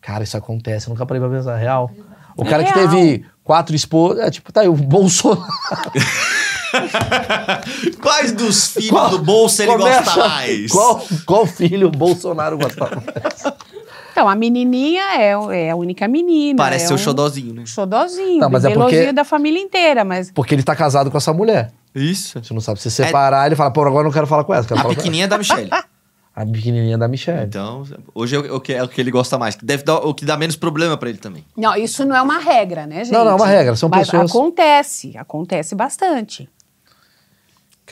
[0.02, 1.58] Cara, isso acontece, eu nunca parei pra pensar.
[1.58, 1.92] Real.
[2.38, 2.90] O É cara que real.
[2.90, 5.46] teve quatro esposas, é tipo, tá aí, o Bolsonaro.
[8.02, 10.72] Quais dos filhos do bolso ele Começa- gosta mais?
[10.72, 13.60] Qual, qual filho o Bolsonaro gosta mais?
[14.12, 15.32] Então, a menininha é,
[15.68, 16.58] é a única menina.
[16.58, 17.64] Parece é ser o um xodózinho, né?
[17.66, 20.32] Xodózinho, Não, mas é porque- da família inteira, mas...
[20.32, 21.72] Porque ele tá casado com essa mulher.
[21.96, 22.44] Isso.
[22.44, 24.68] Você não sabe se separar, ele fala, pô, agora eu não quero falar com essa,
[24.68, 25.70] quero A falar com pequenininha é da Michelle.
[26.36, 27.44] A pequenininha da Michelle.
[27.46, 27.84] Então,
[28.16, 29.56] hoje é o, o que, é o que ele gosta mais.
[29.56, 31.44] que Deve dar o que dá menos problema pra ele também.
[31.58, 33.12] Não, isso não é uma regra, né, gente?
[33.12, 36.48] Não, não é uma regra, são Mas pessoas- acontece, acontece bastante.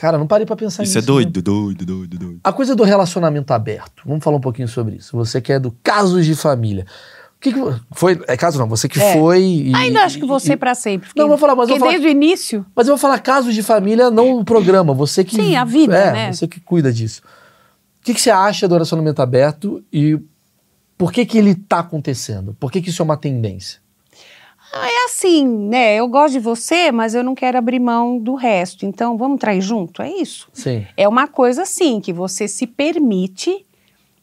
[0.00, 0.98] Cara, não parei pra pensar Isso nisso.
[0.98, 1.06] é né?
[1.06, 2.40] doido, doido, doido, doido.
[2.44, 4.02] A coisa do relacionamento aberto.
[4.06, 5.16] Vamos falar um pouquinho sobre isso.
[5.16, 6.86] Você que é do casos de família.
[7.36, 7.60] O que, que
[7.92, 8.20] foi?
[8.26, 9.12] É caso não, você que É.
[9.12, 9.42] foi.
[9.42, 11.08] E, Ainda acho que você e- pra sempre.
[11.16, 12.64] Não, vou falar, mas vou falar- desde o início...
[12.74, 14.92] Mas eu vou falar casos de família, não o programa.
[14.94, 15.34] Você que.
[15.36, 16.32] Sim, a vida, é, né?
[16.32, 17.22] Você que cuida disso.
[18.00, 20.18] O que, que você acha do relacionamento aberto e
[20.96, 22.56] por que, que ele tá acontecendo?
[22.58, 23.80] Por que, que isso é uma tendência?
[24.72, 25.96] Ah, É assim, né?
[25.96, 28.84] Eu gosto de você, mas eu não quero abrir mão do resto.
[28.84, 30.02] Então, vamos trair junto?
[30.02, 30.48] É isso.
[30.52, 30.86] Sim.
[30.96, 33.66] É uma coisa assim que você se permite,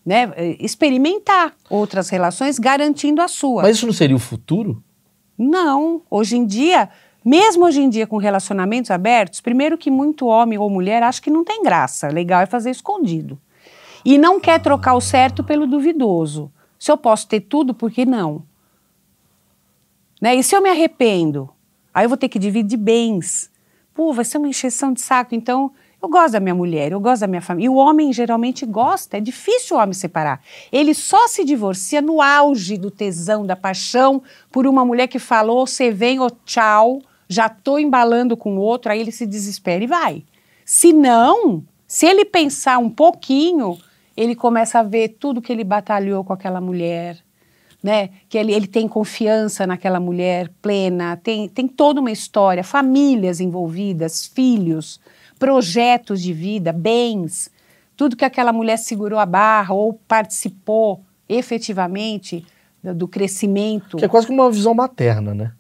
[0.06, 3.64] né, experimentar outras relações, garantindo a sua.
[3.64, 4.84] Mas isso não seria o futuro?
[5.38, 6.90] Não, hoje em dia,
[7.24, 11.32] mesmo hoje em dia com relacionamentos abertos, primeiro que muito homem ou mulher acha que
[11.32, 13.38] não tem graça, legal é fazer escondido.
[14.06, 16.52] E não quer trocar o certo pelo duvidoso.
[16.78, 18.44] Se eu posso ter tudo, por que não?
[20.22, 20.36] Né?
[20.36, 21.50] E se eu me arrependo?
[21.94, 23.52] Aí eu vou ter que dividir bens.
[23.94, 25.34] Pô, vai ser uma encheção de saco.
[25.34, 25.72] Então,
[26.06, 27.66] eu gosto da minha mulher, eu gosto da minha família.
[27.66, 30.40] E o homem geralmente gosta, é difícil o homem separar.
[30.72, 35.66] Ele só se divorcia no auge do tesão, da paixão, por uma mulher que falou,
[35.66, 40.24] você vem, ô tchau, já tô embalando com outro, aí ele se desespera e vai.
[40.64, 43.78] Se não, se ele pensar um pouquinho,
[44.16, 47.18] ele começa a ver tudo que ele batalhou com aquela mulher,
[47.86, 48.10] né?
[48.28, 54.26] Que ele, ele tem confiança naquela mulher plena, tem, tem toda uma história, famílias envolvidas,
[54.26, 55.00] filhos,
[55.38, 57.52] projetos de vida, bens,
[57.96, 62.44] tudo que aquela mulher segurou a barra ou participou efetivamente
[62.84, 63.98] do, do crescimento.
[63.98, 65.52] Que é quase como uma visão materna, né?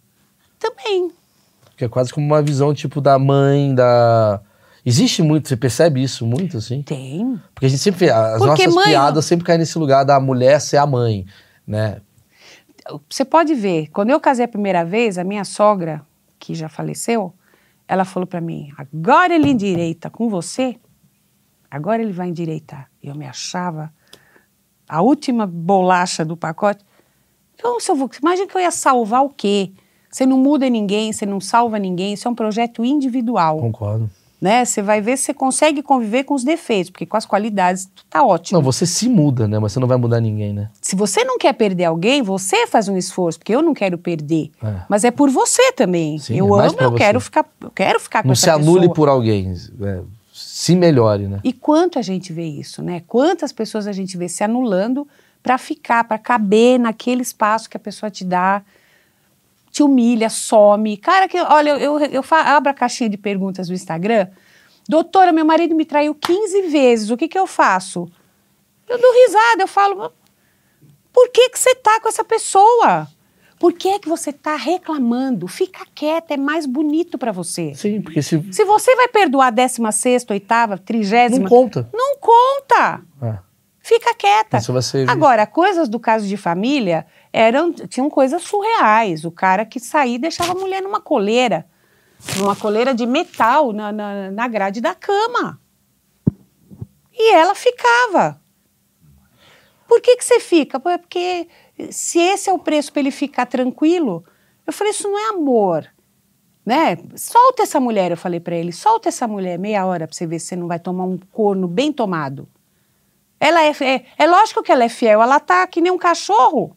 [0.57, 1.11] Também.
[1.77, 4.41] Que é quase como uma visão tipo da mãe, da.
[4.83, 6.81] Existe muito, você percebe isso muito, assim?
[6.81, 7.39] Tem.
[7.53, 8.09] Porque a gente sempre.
[8.09, 11.27] As Porque nossas mãe- piadas sempre caem nesse lugar da mulher ser a mãe,
[11.67, 12.01] né?
[13.09, 16.05] Você pode ver, quando eu casei a primeira vez, a minha sogra,
[16.37, 17.33] que já faleceu,
[17.87, 20.77] ela falou para mim: agora ele endireita com você,
[21.69, 22.89] agora ele vai endireitar.
[23.01, 23.91] Eu me achava
[24.87, 26.85] a última bolacha do pacote.
[27.55, 29.71] Então, se eu vou, imagina que eu ia salvar o quê?
[30.09, 33.59] Você não muda ninguém, você não salva ninguém, isso é um projeto individual.
[33.59, 34.09] Concordo.
[34.45, 34.63] Né?
[34.63, 38.23] Você vai ver se você consegue conviver com os defeitos, porque com as qualidades tá
[38.23, 38.59] ótimo.
[38.59, 39.57] Não, você se muda, né?
[39.57, 40.69] Mas você não vai mudar ninguém, né?
[40.79, 44.51] Se você não quer perder alguém, você faz um esforço, porque eu não quero perder.
[44.63, 44.81] É.
[44.87, 46.19] Mas é por você também.
[46.19, 46.97] Sim, eu é amo, eu você.
[46.99, 48.93] quero ficar, eu quero ficar com Não essa se anule pessoa.
[48.93, 49.51] por alguém.
[49.81, 51.39] é, se melhore, né?
[51.43, 53.01] E quanto a gente vê isso, né?
[53.07, 55.07] Quantas pessoas a gente vê se anulando
[55.41, 58.61] para ficar, para caber naquele espaço que a pessoa te dá,
[59.75, 60.95] te humilha, some.
[60.95, 64.29] Cara, que olha, eu, eu, eu abro a caixinha de perguntas do Instagram.
[64.87, 68.09] Doutora, meu marido me traiu 15 vezes, o que, que eu faço?
[68.87, 70.13] Eu dou risada, eu falo,
[71.11, 73.05] por que, que você tá com essa pessoa?
[73.59, 75.45] Por que, que você tá reclamando?
[75.45, 77.73] Fica quieta, é mais bonito para você.
[77.75, 78.41] Sim, porque se.
[78.53, 81.89] Se você vai perdoar a 16, oitava, trigésima, Não conta.
[81.93, 83.01] não conta.
[83.21, 83.39] É.
[83.81, 84.57] Fica quieta.
[84.57, 87.05] Isso vai ser- Agora, coisas do caso de família
[87.35, 89.25] eram tinham coisas surreais.
[89.25, 91.67] O cara que saía deixava a mulher numa coleira,
[92.37, 95.59] numa coleira de metal na, na, na grade da cama.
[97.11, 98.41] E ela ficava.
[99.85, 100.81] Por que, que você fica?
[100.89, 101.47] É porque
[101.91, 104.23] se esse é o preço para ele ficar tranquilo,
[104.65, 105.85] eu falei, isso não é amor.
[106.65, 106.97] Né?
[107.15, 110.39] Solta essa mulher, eu falei para ele, solta essa mulher meia hora para você ver
[110.39, 112.47] se você não vai tomar um corno bem tomado.
[113.39, 116.75] Ela é, é, é lógico que ela é fiel, ela tá que nem um cachorro.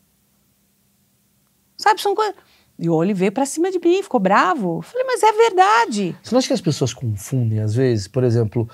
[1.79, 2.35] Sabe, são coisas.
[2.79, 4.83] E o olho veio pra cima de mim, ficou bravo.
[4.83, 6.17] Falei, mas é verdade.
[6.23, 8.07] Você não acha que as pessoas confundem, às vezes?
[8.07, 8.69] Por exemplo,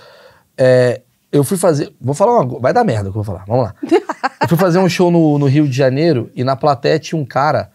[0.58, 1.00] é,
[1.32, 1.92] eu fui fazer.
[2.00, 2.58] Vou falar uma.
[2.60, 3.44] Vai dar merda o que eu vou falar.
[3.46, 3.74] Vamos lá.
[4.42, 7.24] Eu fui fazer um show no, no Rio de Janeiro e na plateia tinha um
[7.24, 7.70] cara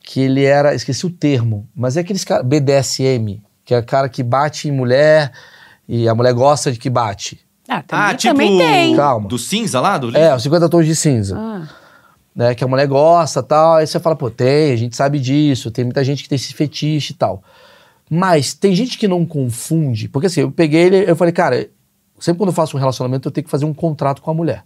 [0.00, 0.74] que ele era.
[0.74, 2.44] Esqueci o termo, mas é aqueles caras.
[2.44, 5.30] BDSM, que é o cara que bate em mulher
[5.88, 7.40] e a mulher gosta de que bate.
[7.68, 8.96] Ah, também, Ah, tipo também tem.
[8.96, 9.28] Calma.
[9.28, 9.96] do cinza lá?
[9.96, 11.36] Do É, os 50 tons de cinza.
[11.38, 11.68] Ah,
[12.38, 12.54] né?
[12.54, 13.74] Que a mulher gosta tal.
[13.74, 16.54] Aí você fala, pô, tem, a gente sabe disso, tem muita gente que tem esse
[16.54, 17.42] fetiche e tal.
[18.08, 21.68] Mas tem gente que não confunde, porque assim, eu peguei ele, eu falei, cara,
[22.20, 24.64] sempre quando eu faço um relacionamento, eu tenho que fazer um contrato com a mulher.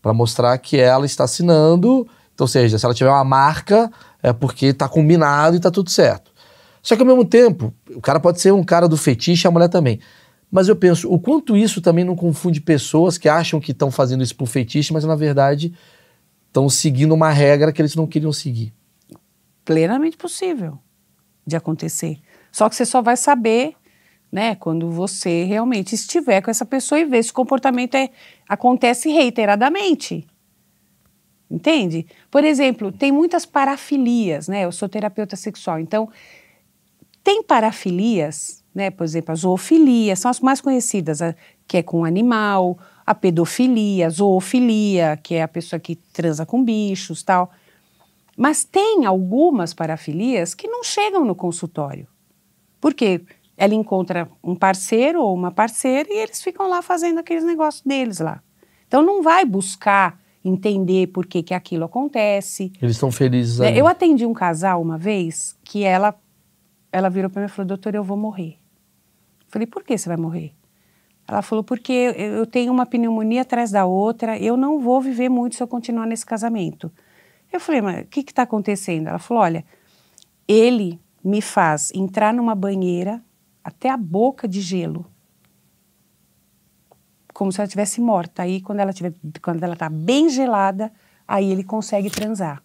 [0.00, 2.08] Pra mostrar que ela está assinando.
[2.34, 3.90] Então, ou seja, se ela tiver uma marca,
[4.22, 6.32] é porque tá combinado e tá tudo certo.
[6.82, 9.68] Só que ao mesmo tempo, o cara pode ser um cara do fetiche, a mulher
[9.68, 10.00] também.
[10.50, 14.22] Mas eu penso, o quanto isso também não confunde pessoas que acham que estão fazendo
[14.22, 15.74] isso por fetiche, mas na verdade
[16.48, 18.74] estão seguindo uma regra que eles não queriam seguir.
[19.64, 20.78] Plenamente possível
[21.46, 22.18] de acontecer.
[22.50, 23.74] Só que você só vai saber,
[24.32, 28.10] né, quando você realmente estiver com essa pessoa e ver se o comportamento é,
[28.48, 30.26] acontece reiteradamente.
[31.50, 32.06] Entende?
[32.30, 34.66] Por exemplo, tem muitas parafilias, né?
[34.66, 36.10] Eu sou terapeuta sexual, então
[37.24, 38.90] tem parafilias, né?
[38.90, 41.34] Por exemplo, a zoofilia, são as mais conhecidas, a,
[41.66, 42.78] que é com animal,
[43.08, 47.50] a pedofilia, a zoofilia, que é a pessoa que transa com bichos, tal.
[48.36, 52.06] Mas tem algumas parafilias que não chegam no consultório.
[52.78, 53.22] Por quê?
[53.56, 58.18] Ela encontra um parceiro ou uma parceira e eles ficam lá fazendo aqueles negócios deles
[58.20, 58.42] lá.
[58.86, 62.70] Então não vai buscar entender por que, que aquilo acontece.
[62.80, 63.78] Eles estão felizes Né, ali.
[63.78, 66.14] Eu atendi um casal uma vez que ela,
[66.92, 68.58] ela virou para mim e falou: Doutor, eu vou morrer.
[69.40, 70.52] Eu falei: Por que você vai morrer?
[71.28, 75.54] Ela falou: Porque eu, tenho uma pneumonia atrás da outra, eu não vou viver muito
[75.54, 76.90] se eu continuar nesse casamento.
[77.52, 79.08] Eu falei: Mas o que está acontecendo?
[79.08, 79.64] Ela falou: Olha,
[80.48, 83.22] ele me faz entrar numa banheira
[83.62, 85.04] até a boca de gelo.
[87.34, 88.42] Como se ela estivesse morta.
[88.42, 89.12] Aí, quando ela tiver,
[89.42, 90.90] quando ela está bem gelada,
[91.26, 92.62] aí ele consegue transar.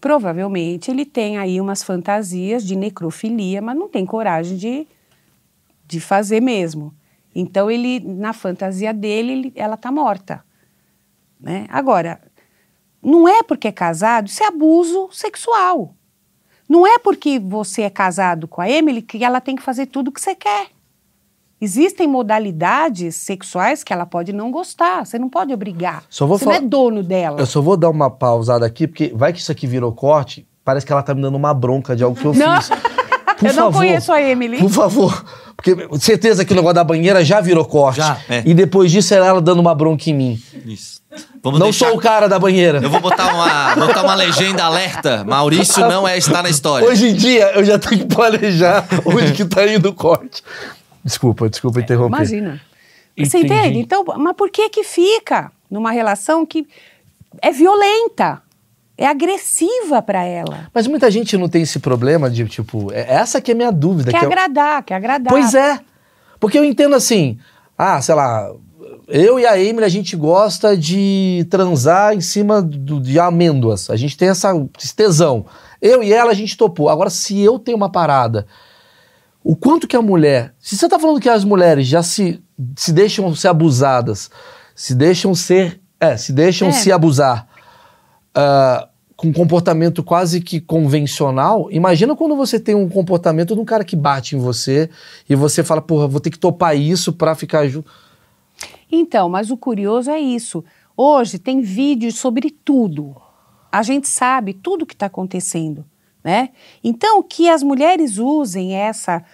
[0.00, 4.86] Provavelmente ele tem aí umas fantasias de necrofilia, mas não tem coragem de,
[5.86, 6.94] de fazer mesmo.
[7.34, 10.42] Então ele, na fantasia dele, ele- ela está morta.
[11.40, 11.66] Né?
[11.68, 12.20] Agora,
[13.02, 15.94] não é porque é casado, isso é abuso sexual.
[16.68, 20.08] Não é porque você é casado com a Emily que ela tem que fazer tudo
[20.08, 20.68] o que você quer.
[21.60, 25.06] Existem modalidades sexuais que ela pode não gostar.
[25.06, 26.04] Você não pode obrigar.
[26.10, 27.40] Só vou você falar- não é dono dela.
[27.40, 30.84] Eu só vou dar uma pausada aqui, porque vai que isso aqui virou corte, parece
[30.84, 32.56] que ela tá me dando uma bronca de algo que eu Não.
[32.60, 32.68] fiz.
[33.38, 34.58] Por Eu não favor, conheço a Emily.
[34.58, 35.24] Por favor.
[35.74, 37.98] Porque certeza que o negócio da banheira já virou corte.
[37.98, 38.42] Já, é.
[38.46, 40.42] E depois disso era ela dando uma bronca em mim.
[40.64, 41.00] Isso.
[41.42, 41.86] Vamos não deixar...
[41.86, 42.80] sou o cara da banheira.
[42.82, 45.24] Eu vou botar uma, botar uma legenda alerta.
[45.24, 46.86] Maurício não é está na história.
[46.86, 50.42] Hoje em dia eu já tenho que planejar onde que tá indo o corte.
[51.04, 52.16] Desculpa, desculpa interromper.
[52.16, 52.60] Imagina.
[53.16, 53.54] Você Entendi.
[53.54, 53.78] entende?
[53.78, 56.66] Então, mas por que que fica numa relação que
[57.40, 58.42] é violenta,
[58.98, 60.68] é agressiva para ela?
[60.72, 63.72] Mas muita gente não tem esse problema de, tipo, é- essa que é a minha
[63.72, 64.10] dúvida.
[64.10, 65.30] Quer que é- agradar, quer agradar.
[65.32, 65.78] Pois é.
[66.40, 67.38] Porque eu entendo assim,
[67.76, 68.50] ah, sei lá,
[69.08, 73.88] eu e a Emily, a gente gosta de transar em cima do- de amêndoas.
[73.90, 75.46] A gente tem essa esse tesão.
[75.80, 76.88] Eu e ela, a gente topou.
[76.88, 78.46] Agora, se eu tenho uma parada,
[79.44, 80.54] o quanto que a mulher...
[80.58, 82.42] Se você tá falando que as mulheres já se,
[82.74, 84.30] se deixam ser abusadas,
[84.74, 85.80] se deixam ser...
[86.00, 86.72] É, se deixam É.
[86.72, 87.46] se abusar
[88.36, 93.82] ah, com comportamento quase que convencional, imagina quando você tem um comportamento de um cara
[93.82, 94.90] que bate em você
[95.26, 97.90] e você fala, porra, vou ter que topar isso pra ficar junto.
[98.92, 100.62] Então, mas o curioso é isso.
[100.94, 103.16] Hoje tem vídeos sobre tudo.
[103.72, 105.84] A gente sabe tudo o que está acontecendo,
[106.22, 106.50] né?
[106.84, 109.24] Então, que as mulheres usem essa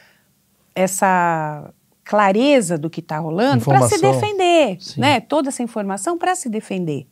[0.74, 1.70] essa
[2.04, 5.00] clareza do que está rolando para se defender, Sim.
[5.00, 5.20] né?
[5.20, 7.06] Toda essa informação para se defender.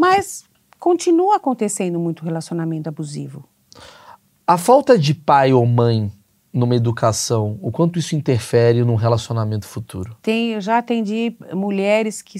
[0.00, 0.47] Mas
[0.78, 3.48] continua acontecendo muito relacionamento abusivo.
[4.46, 6.10] A falta de pai ou mãe
[6.52, 10.16] numa educação, o quanto isso interfere num relacionamento futuro?
[10.22, 12.38] Tem, eu já atendi mulheres que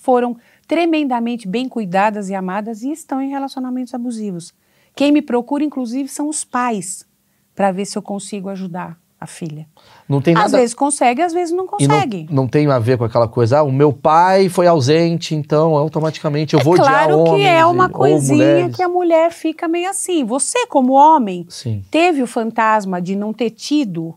[0.00, 0.36] foram
[0.66, 4.52] tremendamente bem cuidadas e amadas e estão em relacionamentos abusivos.
[4.94, 7.06] Quem me procura, inclusive, são os pais,
[7.54, 9.66] para ver se eu consigo ajudar a filha.
[10.08, 10.58] Não tem Às nada...
[10.58, 12.26] vezes consegue, às vezes não e não, consegue.
[12.30, 16.54] não tem a ver com aquela coisa, ah, o meu pai foi ausente, então automaticamente
[16.54, 19.30] eu vou é claro odiar que homens é e- uma ou coisinha que a mulher
[19.30, 20.24] fica meio assim.
[20.24, 21.84] Você, como homem, Sim.
[21.90, 24.14] teve o fantasma de não ter tido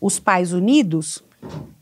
[0.00, 1.22] os pais unidos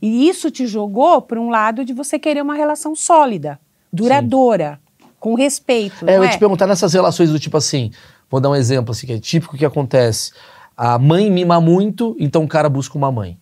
[0.03, 3.59] e isso te jogou para um lado de você querer uma relação sólida,
[3.93, 4.81] duradoura,
[5.20, 6.09] com respeito.
[6.09, 7.91] É, eu ia te perguntar nessas relações do tipo assim,
[8.31, 10.33] vou dar um exemplo assim, que é típico que acontece.
[10.77, 13.39] A mãe mima muito, então o cara busca uma mãe.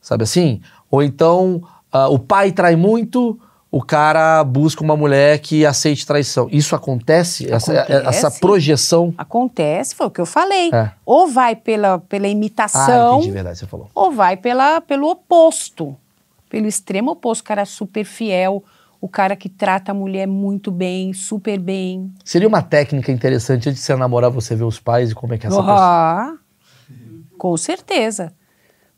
[0.00, 0.60] Sabe assim?
[0.90, 3.38] Ou então ah, o pai trai muito,
[3.70, 6.48] o cara busca uma mulher que aceite traição.
[6.50, 7.50] Isso acontece?
[7.52, 8.08] Essa, Acontece.
[8.08, 9.14] essa projeção?
[9.18, 10.70] Acontece, foi o que eu falei.
[10.72, 10.90] É.
[11.04, 13.88] Ou vai pela, pela Ah, imitação, entendi, verdade, você falou.
[13.94, 15.94] ou vai pela, pelo oposto.
[16.48, 17.42] Pelo extremo oposto.
[17.42, 18.64] O cara super fiel,
[19.00, 22.10] o cara que trata a mulher muito bem, super bem.
[22.24, 25.38] Seria uma técnica interessante antes de você namorar, você ver os pais e como é
[25.38, 26.38] que é essa pessoa.
[27.38, 28.32] Com certeza.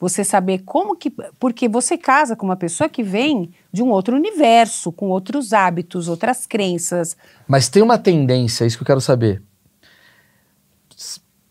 [0.01, 1.13] Você saber como que.
[1.39, 6.09] Porque você casa com uma pessoa que vem de um outro universo, com outros hábitos,
[6.09, 7.15] outras crenças.
[7.47, 9.43] Mas tem uma tendência, é isso que eu quero saber.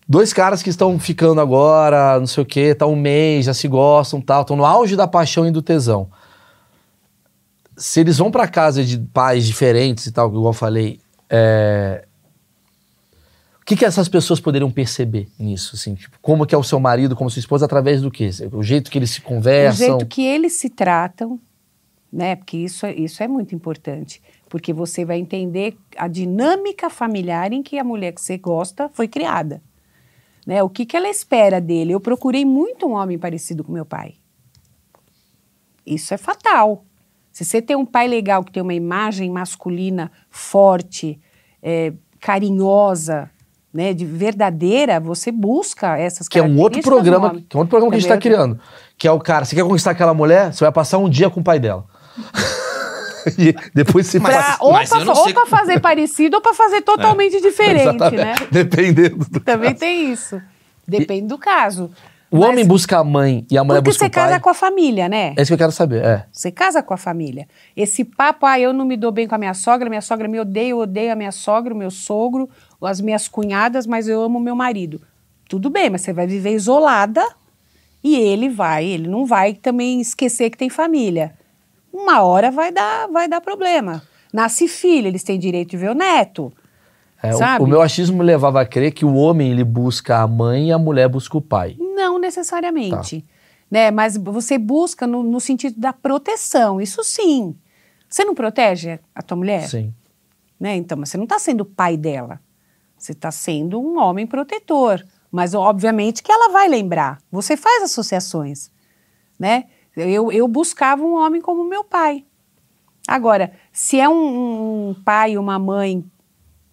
[0.08, 3.68] Dois caras que estão ficando agora, não sei o quê, tá um mês, já se
[3.68, 6.10] gostam, tal, estão no auge da paixão e do tesão.
[7.78, 12.08] Se eles vão pra casa de pais diferentes e tal, igual eu falei, é,
[13.70, 15.76] que, que essas pessoas poderiam perceber nisso?
[15.76, 18.30] Assim, tipo, como que é o seu marido, como sua esposa, através do quê?
[18.52, 19.88] O jeito que eles se O conversam.
[19.88, 21.40] jeito que eles se tratam,
[22.12, 22.36] né?
[22.36, 24.22] Porque isso, é- isso é muito importante.
[24.50, 29.08] Porque você vai entender a dinâmica familiar em que a mulher que você gosta foi
[29.08, 29.62] criada.
[30.48, 30.64] Né?
[30.64, 31.92] O que, que ela espera dele?
[31.94, 34.16] Eu procurei muito um homem parecido com meu pai.
[35.86, 36.84] Isso é fatal.
[37.32, 41.20] Se você tem um pai legal que tem uma imagem masculina forte,
[41.62, 43.30] é, carinhosa,
[43.74, 47.70] né, de verdadeira, você busca essas Que é um outro programa, que é um outro
[47.70, 48.60] programa que a gente está é criando.
[48.98, 51.40] Que é o cara, você quer conquistar aquela mulher, você vai passar um dia com
[51.40, 51.86] o pai dela.
[53.38, 54.58] e depois você Mas- Pra, faz.
[54.62, 57.92] ou mas eu não sei- para fazer parecido ou para fazer totalmente diferente, né?
[57.96, 58.48] Exatamente.
[58.52, 59.80] Dependendo do Também caso.
[59.80, 60.42] tem isso.
[60.88, 61.92] Depende do caso.
[62.32, 64.24] O Mas- homem busca a mãe e a mulher Porque busca você o pai.
[64.30, 65.34] casa com a família, né?
[65.36, 66.26] É isso que eu quero saber, é.
[66.32, 67.48] Você casa com a família.
[67.76, 70.40] Esse papo, ah, eu não me dou bem com a minha sogra, minha sogra me
[70.40, 72.48] odeia, eu odeio a minha sogra, o meu sogro,
[72.86, 75.02] as minhas cunhadas, mas eu amo meu marido.
[75.48, 77.26] Tudo bem, mas você vai viver isolada
[78.04, 81.34] e ele vai, ele não vai também esquecer que tem família.
[81.92, 84.02] Uma hora vai dar, vai dar problema.
[84.32, 86.54] Nasce filho, eles têm direito de ver o neto.
[87.22, 87.64] É, o-?
[87.64, 90.72] O, meu achismo me levava a crer que o homem ele busca a mãe e
[90.72, 91.76] a mulher busca o pai.
[91.80, 93.26] Não necessariamente.
[93.70, 93.92] Né?
[93.92, 97.56] Mas você busca no, no sentido da proteção, isso sim.
[98.08, 99.68] Você não protege a tua mulher?
[99.68, 99.94] Sim.
[100.60, 100.76] né?
[100.76, 102.40] Então, mas você não está sendo pai dela.
[103.00, 105.04] Você está sendo um homem protetor.
[105.32, 107.20] Mas, obviamente, que ela vai lembrar.
[107.32, 108.70] Você faz associações,
[109.38, 109.66] né?
[109.96, 112.26] Eu, eu buscava um homem como meu pai.
[113.08, 116.04] Agora, se é um, um pai e uma mãe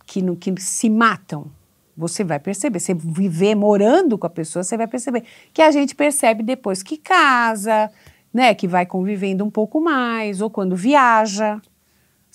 [0.06, 1.50] que, no- que se matam,
[1.96, 2.78] você vai perceber.
[2.80, 5.24] Você viver morando com a pessoa, você vai perceber.
[5.52, 7.90] Que a gente percebe depois que casa,
[8.32, 8.54] né?
[8.54, 11.60] Que vai convivendo um pouco mais, ou quando viaja.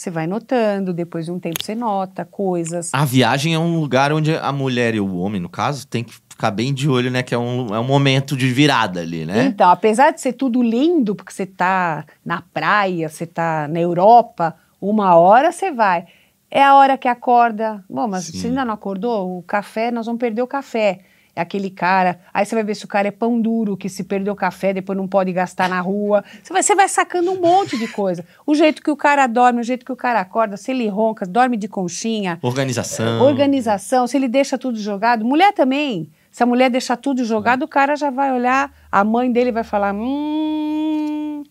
[0.02, 2.90] Você vai notando, depois de um tempo você nota coisas.
[2.92, 6.12] A viagem é um lugar onde a mulher e o homem, no caso, tem que
[6.12, 7.22] ficar bem de olho, né?
[7.22, 9.46] Que é um, é um momento de virada ali, né?
[9.46, 14.56] Então, apesar de ser tudo lindo, porque você tá na praia, você tá na Europa,
[14.82, 16.08] uma hora você vai.
[16.50, 17.86] É a hora que acorda.
[17.88, 18.40] Bom, mas Sim.
[18.40, 19.38] você ainda não acordou?
[19.38, 21.02] O café, nós vamos perder o café.
[21.36, 22.20] É aquele cara.
[22.34, 24.74] Aí você vai ver se o cara é pão duro, que se perdeu o café,
[24.74, 26.24] depois não pode gastar na rua.
[26.44, 28.26] Você vai, você vai sacando um monte de coisa.
[28.46, 31.26] O jeito que o cara dorme, o jeito que o cara acorda, se ele ronca,
[31.26, 33.22] dorme de conchinha, Organização.
[33.22, 36.10] Organização, se ele deixa tudo jogado, mulher também.
[36.30, 39.64] Se a mulher deixar tudo jogado, o cara já vai olhar, a mãe dele vai
[39.64, 41.44] falar: hum,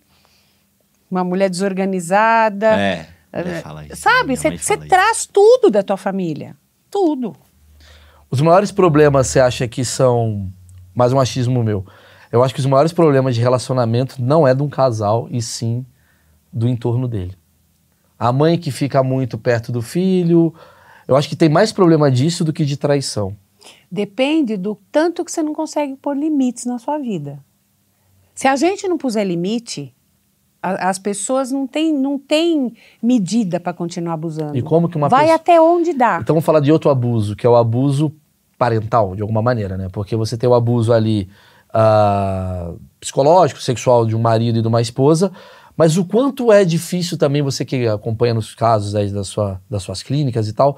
[1.10, 2.66] uma mulher desorganizada.
[2.78, 3.06] É.
[3.32, 4.36] mulher fala isso, Sabe?
[4.36, 6.56] Você traz tudo da tua família.
[6.90, 7.36] Tudo.
[8.30, 10.48] Os maiores problemas você acha que são.
[10.94, 11.84] Mais um achismo meu.
[12.30, 15.84] Eu acho que os maiores problemas de relacionamento não é de um casal, e sim
[16.52, 17.34] do entorno dele.
[18.16, 20.54] A mãe que fica muito perto do filho.
[21.08, 23.36] Eu acho que tem mais problema disso do que de traição.
[23.90, 27.44] Depende do tanto que você não consegue pôr limites na sua vida.
[28.32, 29.92] Se a gente não puser limite,
[30.62, 34.56] as pessoas não têm não têm medida para continuar abusando.
[34.56, 36.18] E como que uma Vai pessoa- até onde dá.
[36.20, 38.12] Então vamos falar de outro abuso, que é o abuso
[38.58, 39.88] parental, de alguma maneira, né?
[39.90, 41.28] Porque você tem o abuso ali
[41.72, 45.32] ah, psicológico, sexual de um marido e de uma esposa,
[45.76, 49.82] mas o quanto é difícil também, você que acompanha nos casos aí da sua, das
[49.82, 50.76] suas clínicas e tal,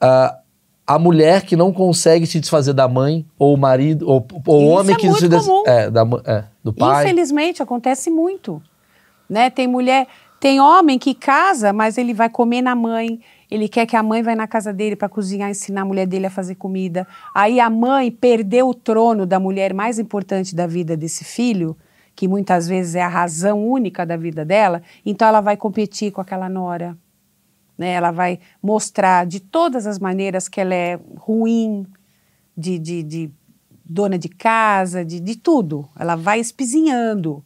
[0.00, 0.38] ah,
[0.86, 4.94] a mulher que não consegue se desfazer da mãe, ou o marido, ou, o homem
[4.94, 5.46] é que se des...
[5.46, 5.62] comum.
[5.66, 5.90] é,
[6.24, 7.04] é, do pai.
[7.04, 8.62] Infelizmente, acontece muito.
[9.30, 9.48] Né?
[9.48, 10.08] Tem mulher,
[10.40, 14.24] tem homem que casa, mas ele vai comer na mãe, ele quer que a mãe
[14.24, 17.06] vá na casa dele para cozinhar, ensinar a mulher dele a fazer comida.
[17.32, 21.76] Aí a mãe perdeu o trono da mulher mais importante da vida desse filho,
[22.16, 26.20] que muitas vezes é a razão única da vida dela, então ela vai competir com
[26.20, 26.98] aquela nora.
[27.78, 27.92] Né?
[27.92, 31.86] Ela vai mostrar de todas as maneiras que ela é ruim,
[32.56, 33.30] de, de, de
[33.84, 35.88] dona de casa, de, de tudo.
[35.98, 37.44] Ela vai espizinhando.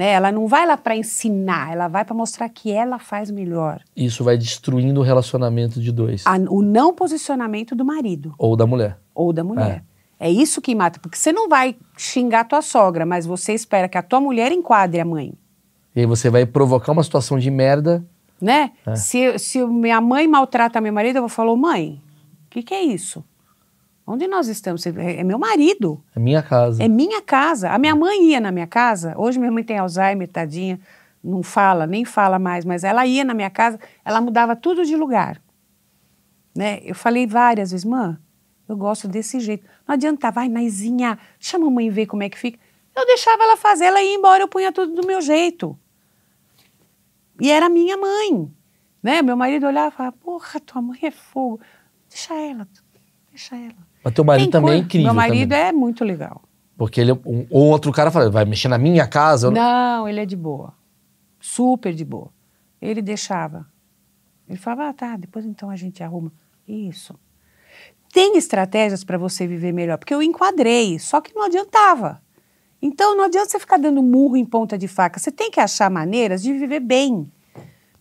[0.00, 0.12] Né?
[0.12, 3.82] Ela não vai lá para ensinar, ela vai para mostrar que ela faz melhor.
[3.94, 6.26] Isso vai destruindo o relacionamento de dois.
[6.26, 8.96] A- o não posicionamento do marido Ou da mulher.
[9.14, 9.84] ou da mulher.
[10.18, 10.30] É.
[10.30, 13.98] isso que mata, porque você não vai xingar a tua sogra, mas você espera que
[13.98, 15.34] a tua mulher enquadre a mãe.
[15.94, 18.02] E aí você vai provocar uma situação de merda.
[18.40, 18.70] Né?
[18.86, 18.96] É.
[18.96, 22.00] Se, se minha mãe maltrata meu marido, eu vou falar, "Ô, mãe,
[22.46, 23.22] o que, que é isso?
[24.12, 24.84] Onde nós estamos?
[24.84, 26.02] É, é meu marido.
[26.16, 26.82] É minha casa.
[26.82, 27.70] É minha casa.
[27.70, 29.14] A minha mãe ia na minha casa.
[29.16, 30.80] Hoje minha mãe tem Alzheimer, tadinha.
[31.22, 34.96] Não fala, nem fala mais, mas ela ia na minha casa, ela mudava tudo de
[34.96, 35.40] lugar.
[36.56, 36.80] Né?
[36.82, 38.16] Eu falei várias vezes, mãe,
[38.66, 39.64] eu gosto desse jeito.
[39.86, 42.58] Não adianta, vai, Naizinha, deixa a mamãe ver como é que fica.
[42.96, 45.78] Eu deixava ela fazer, ela ia embora, eu punha tudo do meu jeito.
[47.40, 48.50] E era minha mãe.
[49.00, 49.22] Né?
[49.22, 51.60] Meu marido olhava e falava, porra, tua mãe é fogo.
[52.08, 52.66] Deixa ela,
[53.30, 53.89] deixa ela.
[54.02, 55.06] Mas teu marido Tem também é coisa- incrível.
[55.06, 55.64] Meu marido também.
[55.66, 56.42] é muito legal.
[56.76, 59.48] Porque ele, um, ou outro cara fala, vai mexer na minha casa.
[59.48, 60.72] eu não- ele é de boa.
[61.38, 62.30] Super de boa.
[62.80, 63.66] Ele deixava.
[64.48, 66.32] Ele falava, ah, tá, depois então a gente arruma.
[66.66, 67.14] Isso.
[68.12, 72.20] Tem estratégias para você viver melhor, porque eu enquadrei, só que não adiantava.
[72.82, 75.20] Então não adianta você ficar dando murro em ponta de faca.
[75.20, 77.30] Você tem que achar maneiras de viver bem.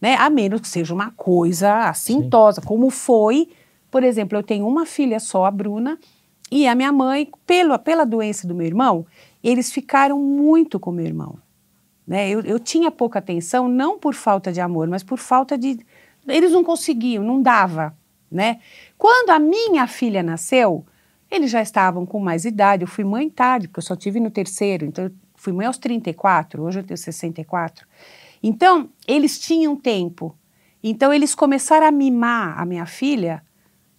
[0.02, 0.16] Né?
[0.16, 3.50] A menos que seja uma coisa assintosa, como foi.
[3.90, 5.98] Por exemplo, eu tenho uma filha só, a Bruna,
[6.52, 9.06] e a minha mãe, pelo, pela doença do meu irmão,
[9.44, 11.38] eles ficaram muito com meu irmão.
[12.08, 12.30] Né?
[12.30, 15.80] Eu, eu tinha pouca atenção, não por falta de amor, mas por falta de.
[16.28, 17.96] Eles não conseguiam, não dava.
[18.32, 18.60] Né?
[18.98, 20.86] Quando a minha filha nasceu,
[21.30, 22.84] eles já estavam com mais idade.
[22.84, 25.78] Eu fui mãe tarde, porque eu só tive no terceiro, então eu fui mãe aos
[25.78, 27.88] 34, hoje eu tenho 64.
[28.42, 30.36] Então, eles tinham tempo.
[30.84, 33.44] Então, eles começaram a mimar a minha filha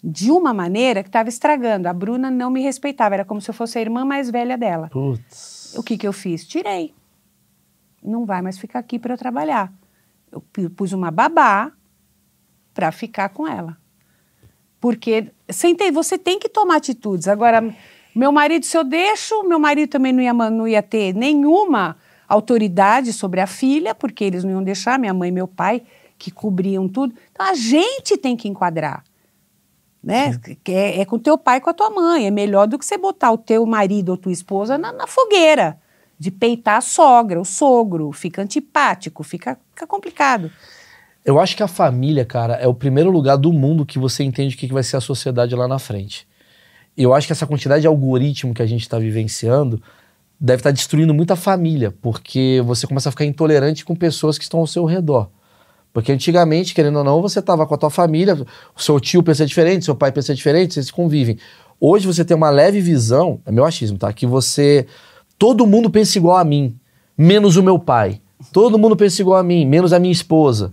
[0.02, 1.88] de uma maneira que estava estragando.
[1.88, 4.88] A Bruna não me respeitava, era como se eu fosse a irmã mais velha dela.
[4.88, 5.74] Putz.
[5.76, 6.46] O que, que eu fiz?
[6.46, 6.94] Tirei.
[8.02, 9.72] Não vai mais ficar aqui para eu trabalhar.
[10.32, 11.70] Eu pu- pus uma babá
[12.72, 13.76] para ficar com ela.
[14.80, 15.30] Porque
[15.64, 15.90] entende?
[15.90, 17.28] você tem que tomar atitudes.
[17.28, 17.62] Agora,
[18.14, 21.96] meu marido, se eu deixo, meu marido também não ia, não ia ter nenhuma
[22.26, 25.82] autoridade sobre a filha, porque eles não iam deixar, minha mãe e meu pai,
[26.16, 27.14] que cobriam tudo.
[27.32, 29.04] Então, a gente tem que enquadrar.
[30.02, 30.38] Né?
[30.64, 32.26] Que É, é com teu pai e com a tua mãe.
[32.26, 35.78] É melhor do que você botar o teu marido ou tua esposa na, na fogueira.
[36.18, 38.12] De peitar a sogra, o sogro.
[38.12, 40.50] Fica antipático, fica, fica complicado.
[41.24, 44.54] Eu acho que a família, cara, é o primeiro lugar do mundo que você entende
[44.54, 46.26] o que vai ser a sociedade lá na frente.
[46.96, 49.82] Eu acho que essa quantidade de algoritmo que a gente está vivenciando
[50.40, 54.60] deve estar destruindo muita família, porque você começa a ficar intolerante com pessoas que estão
[54.60, 55.28] ao seu redor.
[55.92, 58.34] Porque antigamente, querendo ou não, você estava com a tua família,
[58.76, 61.36] o seu tio pensa diferente, seu pai pensa diferente, vocês convivem.
[61.80, 64.12] Hoje você tem uma leve visão, é meu achismo, tá?
[64.12, 64.86] Que você.
[65.38, 66.78] Todo mundo pensa igual a mim,
[67.16, 68.20] menos o meu pai.
[68.52, 70.72] Todo mundo pensa igual a mim, menos a minha esposa.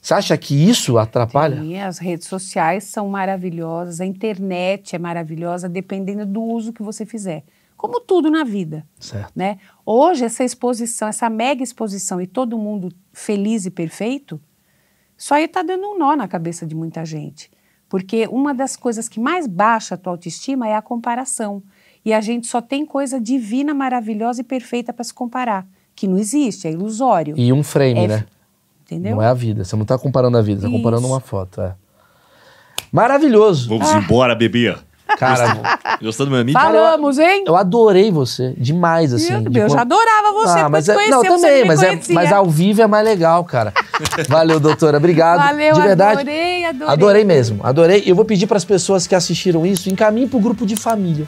[0.00, 1.56] Você acha que isso atrapalha?
[1.62, 7.04] E as redes sociais são maravilhosas, a internet é maravilhosa, dependendo do uso que você
[7.04, 7.44] fizer.
[7.76, 8.86] Como tudo na vida.
[8.98, 9.32] Certo.
[9.34, 9.58] Né?
[9.84, 14.40] Hoje, essa exposição, essa mega exposição e todo mundo feliz e perfeito,
[15.20, 17.50] isso aí está dando um nó na cabeça de muita gente.
[17.90, 21.62] Porque uma das coisas que mais baixa a tua autoestima é a comparação.
[22.02, 25.66] E a gente só tem coisa divina, maravilhosa e perfeita para se comparar.
[25.94, 27.34] Que não existe, é ilusório.
[27.36, 28.26] E um frame, É, né?
[28.86, 29.16] Entendeu?
[29.16, 29.62] Não é a vida.
[29.62, 31.60] Você não tá comparando a vida, você tá comparando uma foto.
[31.60, 31.74] É.
[32.90, 33.74] Maravilhoso.
[33.74, 33.76] Ah.
[33.76, 34.74] Vamos embora, bebê.
[35.18, 36.58] Cara, Gostou do meu amigo?
[36.58, 37.44] Falamos, hein?
[37.46, 38.54] eu adorei você.
[38.56, 39.32] Demais, assim.
[39.32, 41.66] eu, de eu quando- já adorava você, Ah, mas é, não, conhecemos, você também, não
[41.66, 43.72] mas, é, mas ao vivo é mais legal, cara.
[44.28, 44.96] Valeu, doutora.
[44.96, 45.38] Obrigado.
[45.38, 46.20] Valeu, de verdade.
[46.20, 46.88] adorei, adorei.
[46.92, 48.02] Adorei mesmo, adorei.
[48.06, 51.26] Eu vou pedir para as pessoas que assistiram isso, encaminhem pro grupo de família.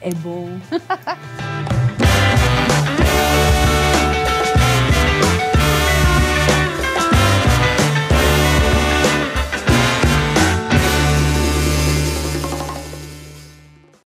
[0.00, 0.48] É bom.